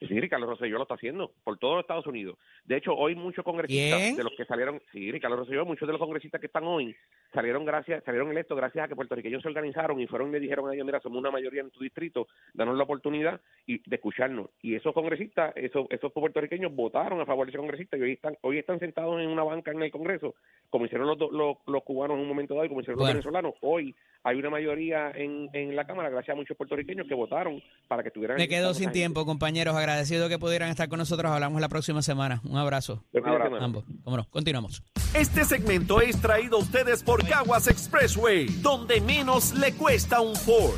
Sí, 0.00 0.20
Ricardo 0.20 0.46
Rosselló 0.46 0.76
lo 0.76 0.82
está 0.82 0.94
haciendo 0.94 1.32
por 1.44 1.58
todos 1.58 1.76
los 1.76 1.84
Estados 1.84 2.06
Unidos. 2.06 2.36
De 2.64 2.76
hecho, 2.76 2.94
hoy 2.94 3.14
muchos 3.14 3.44
congresistas 3.44 4.00
¿Quién? 4.00 4.16
de 4.16 4.24
los 4.24 4.34
que 4.36 4.44
salieron, 4.44 4.82
sí, 4.92 5.10
Ricardo 5.10 5.36
Rosselló, 5.36 5.64
muchos 5.64 5.86
de 5.86 5.92
los 5.92 6.00
congresistas 6.00 6.40
que 6.40 6.48
están 6.48 6.64
hoy 6.64 6.94
salieron 7.32 7.64
gracias, 7.64 8.02
salieron 8.04 8.30
electos 8.30 8.56
gracias 8.56 8.84
a 8.84 8.88
que 8.88 8.96
puertorriqueños 8.96 9.42
se 9.42 9.48
organizaron 9.48 10.00
y 10.00 10.06
fueron 10.06 10.28
y 10.28 10.32
le 10.32 10.40
dijeron 10.40 10.68
a 10.68 10.74
ellos, 10.74 10.84
mira, 10.84 11.00
somos 11.00 11.18
una 11.18 11.30
mayoría 11.30 11.62
en 11.62 11.70
tu 11.70 11.80
distrito, 11.80 12.26
danos 12.52 12.76
la 12.76 12.84
oportunidad 12.84 13.40
y 13.66 13.78
de 13.88 13.96
escucharnos. 13.96 14.50
Y 14.60 14.74
esos 14.74 14.92
congresistas, 14.92 15.52
esos, 15.56 15.86
esos 15.90 16.12
puertorriqueños 16.12 16.74
votaron 16.74 17.20
a 17.20 17.26
favor 17.26 17.46
de 17.46 17.50
ese 17.50 17.58
congresista 17.58 17.96
y 17.96 18.02
hoy 18.02 18.12
están, 18.12 18.36
hoy 18.42 18.58
están 18.58 18.78
sentados 18.78 19.20
en 19.20 19.28
una 19.28 19.42
banca 19.42 19.70
en 19.70 19.82
el 19.82 19.90
Congreso, 19.90 20.34
como 20.74 20.86
hicieron 20.86 21.06
los, 21.06 21.16
los, 21.30 21.56
los 21.68 21.82
cubanos 21.84 22.16
en 22.16 22.22
un 22.22 22.28
momento 22.28 22.54
dado 22.54 22.66
y 22.66 22.68
como 22.68 22.80
hicieron 22.80 22.98
Bueno. 22.98 23.14
los 23.14 23.24
venezolanos. 23.24 23.54
Hoy 23.60 23.94
hay 24.24 24.38
una 24.40 24.50
mayoría 24.50 25.12
en, 25.14 25.48
en 25.52 25.76
la 25.76 25.86
Cámara, 25.86 26.08
gracias 26.10 26.34
a 26.34 26.36
muchos 26.36 26.56
puertorriqueños 26.56 27.06
que 27.06 27.14
votaron 27.14 27.62
para 27.86 28.02
que 28.02 28.08
estuvieran 28.08 28.38
Me 28.38 28.48
quedo 28.48 28.74
sin 28.74 28.86
gente. 28.86 28.94
tiempo, 28.98 29.24
compañeros. 29.24 29.76
Agradecido 29.76 30.28
que 30.28 30.36
pudieran 30.36 30.70
estar 30.70 30.88
con 30.88 30.98
nosotros. 30.98 31.30
Hablamos 31.30 31.60
la 31.60 31.68
próxima 31.68 32.02
semana. 32.02 32.40
Un 32.42 32.56
abrazo. 32.56 33.04
De 33.12 33.20
semana. 33.22 33.44
Ambos. 33.60 33.84
Cómo 34.02 34.16
no. 34.16 34.24
Continuamos. 34.30 34.82
Este 35.14 35.44
segmento 35.44 36.00
es 36.00 36.20
traído 36.20 36.56
a 36.56 36.60
ustedes 36.60 37.04
por 37.04 37.24
Caguas 37.24 37.68
Expressway, 37.68 38.46
donde 38.60 39.00
menos 39.00 39.54
le 39.54 39.74
cuesta 39.74 40.20
un 40.22 40.34
Ford. 40.34 40.74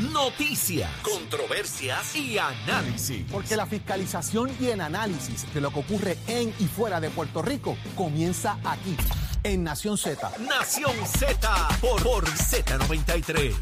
Noticias, 0.00 0.90
controversias 1.02 2.16
y 2.16 2.38
análisis. 2.38 3.26
Porque 3.30 3.56
la 3.56 3.66
fiscalización 3.66 4.50
y 4.58 4.68
el 4.68 4.80
análisis 4.80 5.52
de 5.52 5.60
lo 5.60 5.70
que 5.70 5.80
ocurre 5.80 6.16
en 6.26 6.48
y 6.58 6.64
fuera 6.64 7.00
de 7.00 7.10
Puerto 7.10 7.42
Rico 7.42 7.76
comienza 7.94 8.58
aquí, 8.64 8.96
en 9.44 9.62
Nación 9.62 9.98
Z. 9.98 10.30
Nación 10.48 10.94
Z 11.06 11.68
por, 11.80 12.02
por 12.02 12.24
Z93. 12.24 13.54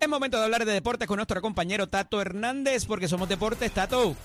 Es 0.00 0.08
momento 0.08 0.38
de 0.38 0.44
hablar 0.44 0.64
de 0.64 0.72
deportes 0.72 1.06
con 1.06 1.16
nuestro 1.16 1.40
compañero 1.40 1.86
Tato 1.86 2.20
Hernández, 2.20 2.84
porque 2.84 3.06
somos 3.06 3.28
deportes, 3.28 3.70
Tato. 3.72 4.16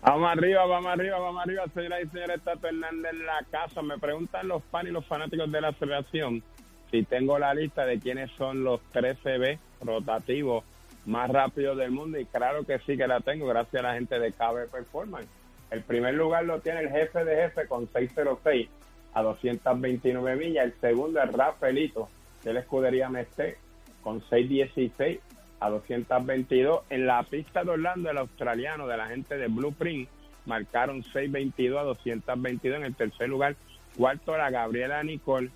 Vamos 0.00 0.30
arriba, 0.30 0.64
vamos 0.64 0.90
arriba, 0.92 1.18
vamos 1.18 1.42
arriba, 1.42 1.64
señoras 1.74 2.00
y 2.04 2.08
señores, 2.08 2.40
Tato 2.42 2.68
Hernández 2.68 3.12
en 3.12 3.26
la 3.26 3.44
casa. 3.50 3.82
Me 3.82 3.98
preguntan 3.98 4.48
los 4.48 4.62
fans 4.70 4.88
y 4.88 4.92
los 4.92 5.04
fanáticos 5.06 5.52
de 5.52 5.60
la 5.60 5.68
asociación 5.68 6.42
si 6.90 7.02
tengo 7.02 7.38
la 7.38 7.54
lista 7.54 7.84
de 7.84 7.98
quiénes 7.98 8.30
son 8.32 8.64
los 8.64 8.80
13B 8.92 9.58
rotativos 9.82 10.64
más 11.06 11.30
rápidos 11.30 11.76
del 11.76 11.90
mundo 11.90 12.18
y 12.18 12.26
claro 12.26 12.64
que 12.64 12.78
sí 12.80 12.96
que 12.96 13.06
la 13.06 13.20
tengo 13.20 13.46
gracias 13.46 13.82
a 13.82 13.88
la 13.88 13.94
gente 13.94 14.18
de 14.18 14.32
KB 14.32 14.70
Performance. 14.70 15.28
El 15.70 15.82
primer 15.82 16.14
lugar 16.14 16.44
lo 16.44 16.60
tiene 16.60 16.80
el 16.80 16.90
jefe 16.90 17.24
de 17.24 17.36
jefe 17.36 17.66
con 17.66 17.88
606 17.92 18.68
a 19.14 19.22
229 19.22 20.36
millas. 20.36 20.64
El 20.66 20.74
segundo 20.80 21.22
es 21.22 21.32
Rafaelito 21.32 22.08
de 22.44 22.52
la 22.52 22.60
escudería 22.60 23.08
Mestre 23.08 23.58
con 24.02 24.20
616 24.28 25.20
a 25.60 25.70
222. 25.70 26.82
En 26.90 27.06
la 27.06 27.22
pista 27.22 27.64
de 27.64 27.70
Orlando, 27.70 28.10
el 28.10 28.18
australiano 28.18 28.86
de 28.86 28.96
la 28.96 29.08
gente 29.08 29.36
de 29.36 29.48
Blueprint 29.48 30.08
marcaron 30.46 31.02
622 31.02 31.78
a 31.78 31.82
222 31.84 32.78
en 32.78 32.84
el 32.84 32.94
tercer 32.94 33.28
lugar. 33.28 33.56
Cuarto, 33.96 34.36
la 34.36 34.50
Gabriela 34.50 35.02
Nicole. 35.02 35.50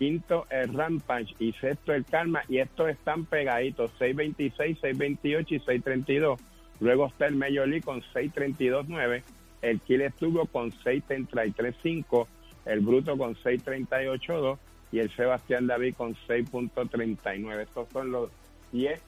Quinto, 0.00 0.46
el 0.48 0.72
Rampage. 0.72 1.34
Y 1.38 1.52
sexto, 1.52 1.92
el 1.92 2.06
Karma. 2.06 2.42
Y 2.48 2.58
estos 2.58 2.88
están 2.88 3.26
pegaditos: 3.26 3.90
626, 3.98 4.78
628 4.80 5.54
y 5.54 5.58
632. 5.58 6.40
Luego 6.80 7.06
está 7.06 7.26
el 7.26 7.36
Major 7.36 7.68
con 7.82 8.00
632.9. 8.00 9.22
El 9.60 9.80
Kill 9.80 10.10
Turbo 10.18 10.46
con 10.46 10.72
633.5. 10.72 12.26
El 12.64 12.80
Bruto 12.80 13.18
con 13.18 13.34
638.2. 13.36 14.56
Y 14.90 15.00
el 15.00 15.14
Sebastián 15.14 15.66
David 15.66 15.94
con 15.96 16.14
6.39. 16.26 17.60
Estos 17.60 17.86
son 17.92 18.10
los 18.10 18.30
10 18.72 18.98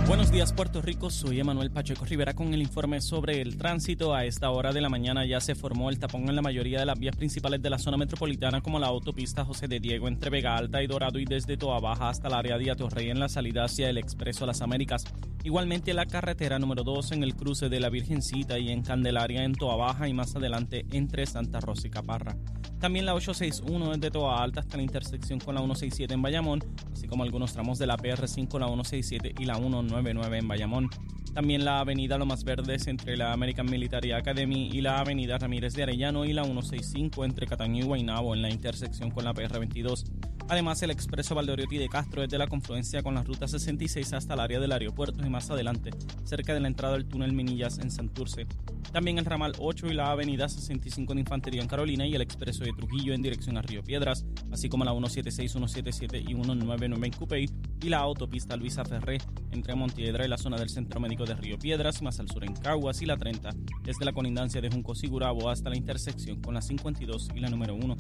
Buenos 0.10 0.32
días 0.32 0.54
Puerto 0.54 0.82
Rico, 0.82 1.12
soy 1.12 1.40
Emanuel 1.40 1.70
Pacheco 1.70 2.04
Rivera 2.04 2.34
con 2.34 2.52
el 2.52 2.64
informe 2.64 3.00
sobre 3.00 3.42
el 3.42 3.58
tránsito. 3.58 4.16
A 4.16 4.26
esta 4.26 4.50
hora 4.50 4.74
de 4.74 4.82
la 4.82 4.90
mañana 4.90 5.24
ya 5.24 5.40
se 5.40 5.54
formó 5.54 5.92
el 5.92 6.00
tapón 6.00 6.28
en 6.28 6.36
la 6.36 6.42
mayoría 6.42 6.80
de 6.80 6.88
las 6.88 6.98
vías 6.98 7.16
principales 7.16 7.62
de 7.62 7.70
la 7.70 7.78
zona 7.78 7.96
metropolitana 7.96 8.62
como 8.62 8.80
la 8.80 8.88
autopista 8.88 9.46
José 9.46 9.68
de 9.68 9.80
Diego 9.80 10.08
entre 10.08 10.32
Vega 10.32 10.58
Alta 10.58 10.82
y 10.82 10.88
Dorado 10.88 11.20
y 11.20 11.26
desde 11.26 11.58
Toa 11.58 11.80
Baja 11.80 12.10
hasta 12.10 12.28
el 12.28 12.34
área 12.34 12.58
de 12.58 12.72
Atorrey 12.72 13.12
en 13.12 13.20
la 13.20 13.30
salida 13.30 13.66
hacia 13.66 13.88
el 13.88 14.00
Expreso 14.00 14.48
Las 14.48 14.64
Américas. 14.64 15.06
Igualmente 15.44 15.94
la 15.94 16.06
carretera 16.06 16.60
número 16.60 16.84
2 16.84 17.14
en 17.14 17.24
el 17.24 17.36
cruce 17.36 17.70
de 17.70 17.80
la 17.80 17.90
Virgencita 17.90 18.60
y 18.60 18.70
en 18.70 18.82
Candelaria 18.82 19.44
en 19.44 19.54
Toa 19.54 19.78
Baja 19.78 20.08
y 20.10 20.14
más 20.14 20.36
adelante 20.36 20.86
entre 20.92 21.26
Santa 21.26 21.62
Rosa 21.62 21.88
y 21.88 21.90
Caparra. 21.90 22.36
También 22.80 23.06
la 23.06 23.14
861 23.14 23.92
desde 23.92 24.12
Toa 24.12 24.44
Alta 24.44 24.60
hasta 24.60 24.78
la 24.78 24.84
intersección 24.84 25.40
con 25.40 25.56
la 25.56 25.62
167 25.62 26.14
en 26.14 26.22
Bayamón, 26.22 26.60
así 26.94 27.08
como 27.08 27.24
algunos 27.24 27.54
tramos 27.54 27.80
de 27.80 27.88
la 27.88 27.98
PR5, 27.98 28.60
la 28.60 28.68
167 28.68 29.36
y 29.40 29.46
la 29.46 29.56
199 29.56 30.38
en 30.38 30.48
Bayamón. 30.48 30.90
También 31.34 31.64
la 31.64 31.80
avenida 31.80 32.18
Lomas 32.18 32.44
Verdes 32.44 32.88
entre 32.88 33.16
la 33.16 33.32
American 33.32 33.70
Military 33.70 34.12
Academy 34.12 34.70
y 34.74 34.82
la 34.82 35.00
avenida 35.00 35.38
Ramírez 35.38 35.74
de 35.74 35.84
Arellano 35.84 36.26
y 36.26 36.34
la 36.34 36.44
165 36.44 37.24
entre 37.24 37.48
Cataño 37.48 37.84
y 37.84 37.88
Guaynabo 37.88 38.34
en 38.34 38.42
la 38.42 38.50
intersección 38.50 39.12
con 39.12 39.24
la 39.24 39.34
PR22. 39.34 40.04
Además, 40.50 40.82
el 40.82 40.90
expreso 40.90 41.36
Valdoriotti 41.36 41.78
de 41.78 41.90
Castro 41.90 42.24
desde 42.24 42.40
la 42.40 42.48
confluencia 42.48 43.04
con 43.04 43.14
la 43.14 43.24
ruta 43.24 43.48
66 43.48 44.14
hasta 44.14 44.34
el 44.34 44.40
área 44.40 44.60
del 44.60 44.72
aeropuerto 44.72 45.22
más 45.30 45.50
adelante, 45.50 45.92
cerca 46.24 46.54
de 46.54 46.60
la 46.60 46.68
entrada 46.68 46.94
del 46.94 47.08
túnel 47.08 47.34
Minillas 47.34 47.80
en 47.80 47.92
Santurce. 47.92 48.48
También 48.92 49.20
el 49.20 49.26
ramal 49.26 49.54
8 49.60 49.88
y 49.88 49.94
la 49.94 50.12
avenida 50.12 50.50
65 50.50 51.14
de 51.14 51.20
Infantería 51.20 51.62
en 51.62 51.68
Carolina 51.68 52.08
y 52.08 52.16
el 52.16 52.22
expreso 52.22 52.64
de 52.64 52.74
Trujillo 52.74 53.14
en 53.14 53.22
dirección 53.22 53.58
a 53.58 53.62
Río 53.62 53.84
Piedras, 53.84 54.26
así 54.52 54.68
como 54.68 54.84
la 54.84 54.92
176, 54.92 55.52
177 55.52 56.20
y 56.20 56.34
199 56.34 56.86
en 57.06 57.12
Cupey 57.14 57.50
y 57.82 57.90
la 57.90 58.00
autopista 58.00 58.56
Luisa 58.56 58.84
Ferré 58.84 59.20
entre 59.52 59.76
Montiedra 59.76 60.26
y 60.26 60.30
la 60.30 60.38
zona 60.38 60.58
del 60.58 60.70
Centro 60.70 61.00
Médico 61.00 61.26
de 61.26 61.36
Río 61.36 61.60
Piedras, 61.60 62.02
más 62.02 62.20
al 62.20 62.30
sur 62.30 62.44
en 62.44 62.54
Caguas 62.54 63.02
y 63.02 63.06
la 63.06 63.18
30, 63.18 63.52
desde 63.84 64.06
la 64.06 64.14
colindancia 64.14 64.60
de 64.60 64.70
Junco 64.70 64.96
Sigurabo 64.96 65.50
hasta 65.50 65.70
la 65.70 65.78
intersección 65.78 66.42
con 66.42 66.56
la 66.56 66.62
52 66.62 67.30
y 67.36 67.40
la 67.40 67.50
número 67.50 67.76
1. 67.76 67.96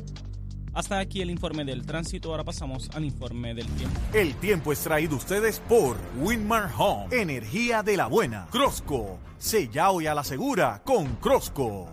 Hasta 0.79 0.97
aquí 0.97 1.21
el 1.21 1.29
informe 1.29 1.65
del 1.65 1.85
tránsito, 1.85 2.31
ahora 2.31 2.45
pasamos 2.45 2.89
al 2.93 3.03
informe 3.03 3.53
del 3.53 3.67
tiempo. 3.67 3.99
El 4.13 4.33
tiempo 4.35 4.71
es 4.71 4.79
traído 4.79 5.17
ustedes 5.17 5.59
por 5.67 5.97
Winmar 6.21 6.71
Home, 6.77 7.07
energía 7.11 7.83
de 7.83 7.97
la 7.97 8.07
buena. 8.07 8.47
Crosco, 8.49 9.19
sella 9.37 9.91
hoy 9.91 10.07
a 10.07 10.15
la 10.15 10.23
segura 10.23 10.81
con 10.85 11.17
Crosco. 11.17 11.89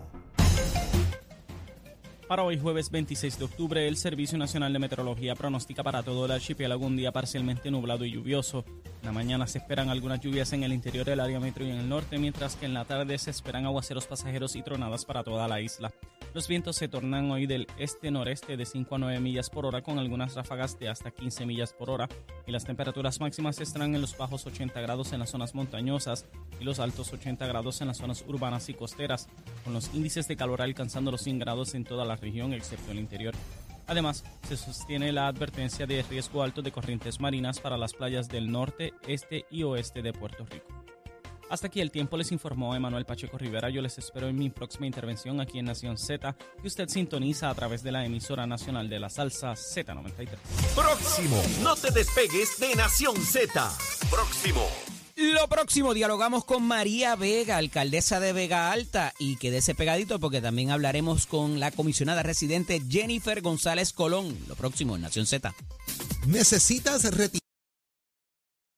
Para 2.29 2.43
hoy 2.43 2.57
jueves 2.57 2.89
26 2.89 3.37
de 3.39 3.43
octubre, 3.43 3.85
el 3.89 3.97
Servicio 3.97 4.37
Nacional 4.37 4.71
de 4.71 4.79
Meteorología 4.79 5.35
pronostica 5.35 5.83
para 5.83 6.01
todo 6.01 6.23
el 6.23 6.31
archipiélago 6.31 6.85
un 6.85 6.95
día 6.95 7.11
parcialmente 7.11 7.69
nublado 7.69 8.05
y 8.05 8.11
lluvioso. 8.11 8.63
En 9.01 9.07
la 9.07 9.11
mañana 9.11 9.47
se 9.47 9.57
esperan 9.57 9.89
algunas 9.89 10.21
lluvias 10.21 10.53
en 10.53 10.63
el 10.63 10.71
interior 10.71 11.05
del 11.05 11.19
área 11.19 11.41
metro 11.41 11.65
y 11.65 11.71
en 11.71 11.79
el 11.79 11.89
norte, 11.89 12.17
mientras 12.19 12.55
que 12.55 12.67
en 12.67 12.73
la 12.73 12.85
tarde 12.85 13.17
se 13.17 13.31
esperan 13.31 13.65
aguaceros 13.65 14.07
pasajeros 14.07 14.55
y 14.55 14.61
tronadas 14.61 15.03
para 15.03 15.25
toda 15.25 15.45
la 15.49 15.59
isla. 15.59 15.91
Los 16.33 16.47
vientos 16.47 16.75
se 16.75 16.87
tornan 16.87 17.31
hoy 17.31 17.47
del 17.47 17.67
este-noreste 17.77 18.57
de 18.57 18.65
5 18.65 18.95
a 18.95 18.97
9 18.99 19.19
millas 19.19 19.49
por 19.49 19.65
hora 19.65 19.81
con 19.81 19.97
algunas 19.97 20.35
ráfagas 20.35 20.77
de 20.77 20.89
hasta 20.89 21.11
15 21.11 21.45
millas 21.45 21.73
por 21.73 21.89
hora 21.89 22.07
y 22.45 22.51
las 22.51 22.65
temperaturas 22.65 23.19
máximas 23.19 23.59
estarán 23.59 23.95
en 23.95 24.01
los 24.01 24.15
bajos 24.17 24.45
80 24.45 24.79
grados 24.81 25.13
en 25.13 25.19
las 25.19 25.31
zonas 25.31 25.55
montañosas 25.55 26.25
y 26.59 26.63
los 26.63 26.79
altos 26.79 27.11
80 27.11 27.47
grados 27.47 27.81
en 27.81 27.87
las 27.87 27.97
zonas 27.97 28.23
urbanas 28.27 28.69
y 28.69 28.73
costeras, 28.73 29.29
con 29.63 29.73
los 29.73 29.93
índices 29.93 30.27
de 30.27 30.35
calor 30.35 30.61
alcanzando 30.61 31.11
los 31.11 31.21
100 31.21 31.39
grados 31.39 31.73
en 31.73 31.85
toda 31.85 32.05
la 32.05 32.15
región 32.15 32.53
excepto 32.53 32.91
el 32.91 32.99
interior. 32.99 33.33
Además, 33.87 34.25
se 34.47 34.57
sostiene 34.57 35.13
la 35.13 35.27
advertencia 35.27 35.87
de 35.87 36.03
riesgo 36.03 36.43
alto 36.43 36.61
de 36.61 36.71
corrientes 36.71 37.21
marinas 37.21 37.59
para 37.59 37.77
las 37.77 37.93
playas 37.93 38.27
del 38.27 38.51
norte, 38.51 38.93
este 39.07 39.45
y 39.49 39.63
oeste 39.63 40.01
de 40.01 40.11
Puerto 40.11 40.45
Rico. 40.45 40.86
Hasta 41.49 41.67
aquí 41.67 41.79
el 41.79 41.91
tiempo 41.91 42.17
les 42.17 42.31
informó 42.31 42.75
Emanuel 42.75 43.05
Pacheco 43.05 43.37
Rivera. 43.37 43.69
Yo 43.69 43.81
les 43.81 43.97
espero 43.97 44.27
en 44.27 44.37
mi 44.37 44.49
próxima 44.49 44.85
intervención 44.85 45.39
aquí 45.39 45.59
en 45.59 45.65
Nación 45.65 45.97
Z, 45.97 46.35
que 46.61 46.67
usted 46.67 46.89
sintoniza 46.89 47.49
a 47.49 47.55
través 47.55 47.83
de 47.83 47.91
la 47.91 48.05
emisora 48.05 48.45
nacional 48.45 48.89
de 48.89 48.99
la 48.99 49.09
salsa 49.09 49.53
Z93. 49.53 50.27
Próximo, 50.75 51.41
no 51.63 51.75
te 51.75 51.91
despegues 51.91 52.59
de 52.59 52.75
Nación 52.75 53.15
Z. 53.17 53.71
Próximo. 54.09 54.67
Lo 55.15 55.47
próximo, 55.47 55.95
dialogamos 55.95 56.45
con 56.45 56.61
María 56.61 57.15
Vega, 57.15 57.57
alcaldesa 57.57 58.19
de 58.19 58.33
Vega 58.33 58.71
Alta, 58.71 59.13
y 59.17 59.37
quédese 59.37 59.73
pegadito 59.73 60.19
porque 60.19 60.41
también 60.41 60.69
hablaremos 60.69 61.25
con 61.25 61.59
la 61.59 61.71
comisionada 61.71 62.21
residente 62.21 62.83
Jennifer 62.87 63.41
González 63.41 63.93
Colón. 63.93 64.37
Lo 64.47 64.55
próximo 64.55 64.95
en 64.95 65.01
Nación 65.01 65.25
Z. 65.25 65.55
¿Necesitas 66.27 67.03
retirar? 67.15 67.46